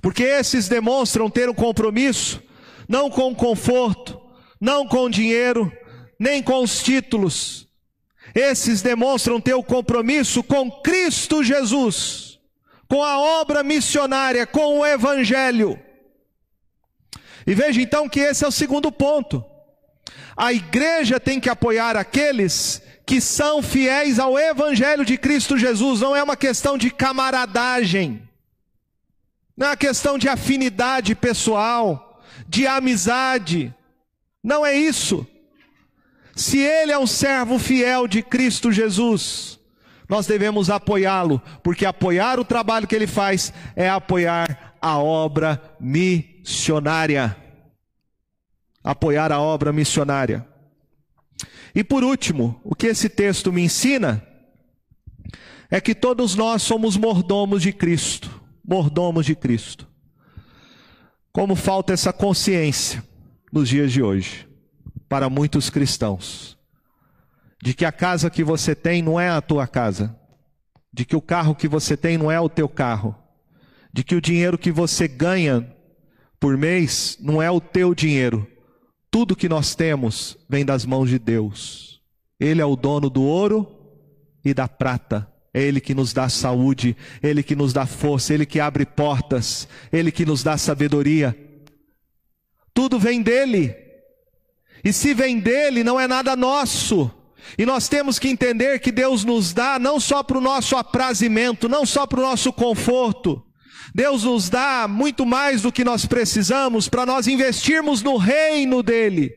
[0.00, 2.42] porque esses demonstram ter um compromisso,
[2.88, 4.20] não com conforto,
[4.60, 5.72] não com dinheiro,
[6.18, 7.68] nem com os títulos,
[8.34, 12.40] esses demonstram ter o um compromisso com Cristo Jesus,
[12.88, 15.80] com a obra missionária, com o Evangelho.
[17.46, 19.44] E veja então que esse é o segundo ponto.
[20.36, 26.14] A igreja tem que apoiar aqueles que são fiéis ao Evangelho de Cristo Jesus, não
[26.14, 28.22] é uma questão de camaradagem,
[29.56, 33.74] não é uma questão de afinidade pessoal, de amizade,
[34.42, 35.26] não é isso.
[36.34, 39.58] Se ele é um servo fiel de Cristo Jesus,
[40.08, 46.31] nós devemos apoiá-lo, porque apoiar o trabalho que ele faz é apoiar a obra missionária
[46.42, 47.36] missionária.
[48.84, 50.46] Apoiar a obra missionária.
[51.74, 54.26] E por último, o que esse texto me ensina
[55.70, 58.42] é que todos nós somos mordomos de Cristo.
[58.66, 59.88] Mordomos de Cristo.
[61.32, 63.02] Como falta essa consciência
[63.50, 64.46] nos dias de hoje,
[65.08, 66.58] para muitos cristãos,
[67.62, 70.18] de que a casa que você tem não é a tua casa,
[70.92, 73.16] de que o carro que você tem não é o teu carro,
[73.92, 75.74] de que o dinheiro que você ganha
[76.42, 78.44] por mês não é o teu dinheiro.
[79.12, 82.02] Tudo que nós temos vem das mãos de Deus.
[82.40, 83.68] Ele é o dono do ouro
[84.44, 85.30] e da prata.
[85.54, 89.68] É Ele que nos dá saúde, Ele que nos dá força, Ele que abre portas,
[89.92, 91.38] Ele que nos dá sabedoria.
[92.74, 93.76] Tudo vem dele.
[94.82, 97.08] E se vem dele, não é nada nosso.
[97.56, 101.68] E nós temos que entender que Deus nos dá não só para o nosso aprazimento,
[101.68, 103.46] não só para o nosso conforto,
[103.94, 109.36] Deus nos dá muito mais do que nós precisamos para nós investirmos no reino dEle,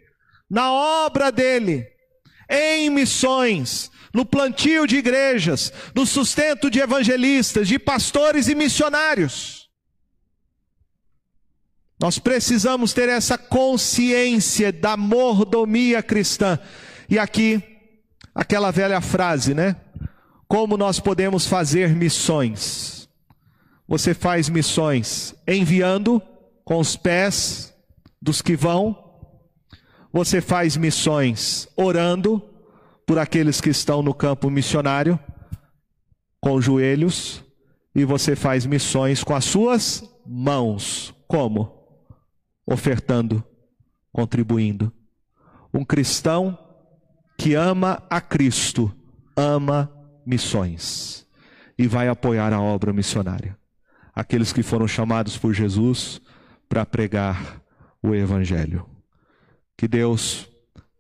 [0.50, 1.86] na obra dEle,
[2.50, 9.70] em missões, no plantio de igrejas, no sustento de evangelistas, de pastores e missionários.
[12.00, 16.60] Nós precisamos ter essa consciência da mordomia cristã.
[17.10, 17.62] E aqui,
[18.34, 19.76] aquela velha frase, né?
[20.48, 23.05] Como nós podemos fazer missões?
[23.88, 26.22] Você faz missões enviando
[26.64, 27.74] com os pés
[28.20, 28.98] dos que vão.
[30.12, 32.42] Você faz missões orando
[33.06, 35.20] por aqueles que estão no campo missionário,
[36.42, 37.44] com joelhos.
[37.94, 41.14] E você faz missões com as suas mãos.
[41.28, 41.72] Como?
[42.66, 43.44] Ofertando,
[44.12, 44.92] contribuindo.
[45.72, 46.58] Um cristão
[47.38, 48.92] que ama a Cristo,
[49.38, 49.92] ama
[50.26, 51.28] missões
[51.78, 53.56] e vai apoiar a obra missionária
[54.16, 56.22] aqueles que foram chamados por Jesus
[56.70, 57.62] para pregar
[58.02, 58.86] o Evangelho.
[59.76, 60.50] Que Deus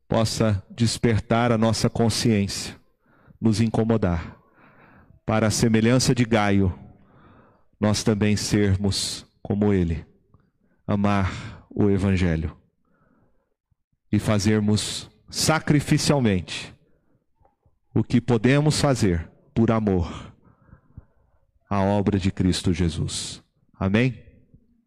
[0.08, 2.76] possa despertar a nossa consciência,
[3.40, 4.38] nos incomodar,
[5.26, 6.78] para a semelhança de Gaio,
[7.80, 10.06] nós também sermos como ele,
[10.86, 12.56] amar o Evangelho
[14.12, 16.74] e fazermos sacrificialmente
[17.94, 20.35] o que podemos fazer por amor
[21.70, 23.44] a obra de Cristo Jesus.
[23.80, 24.25] Amém?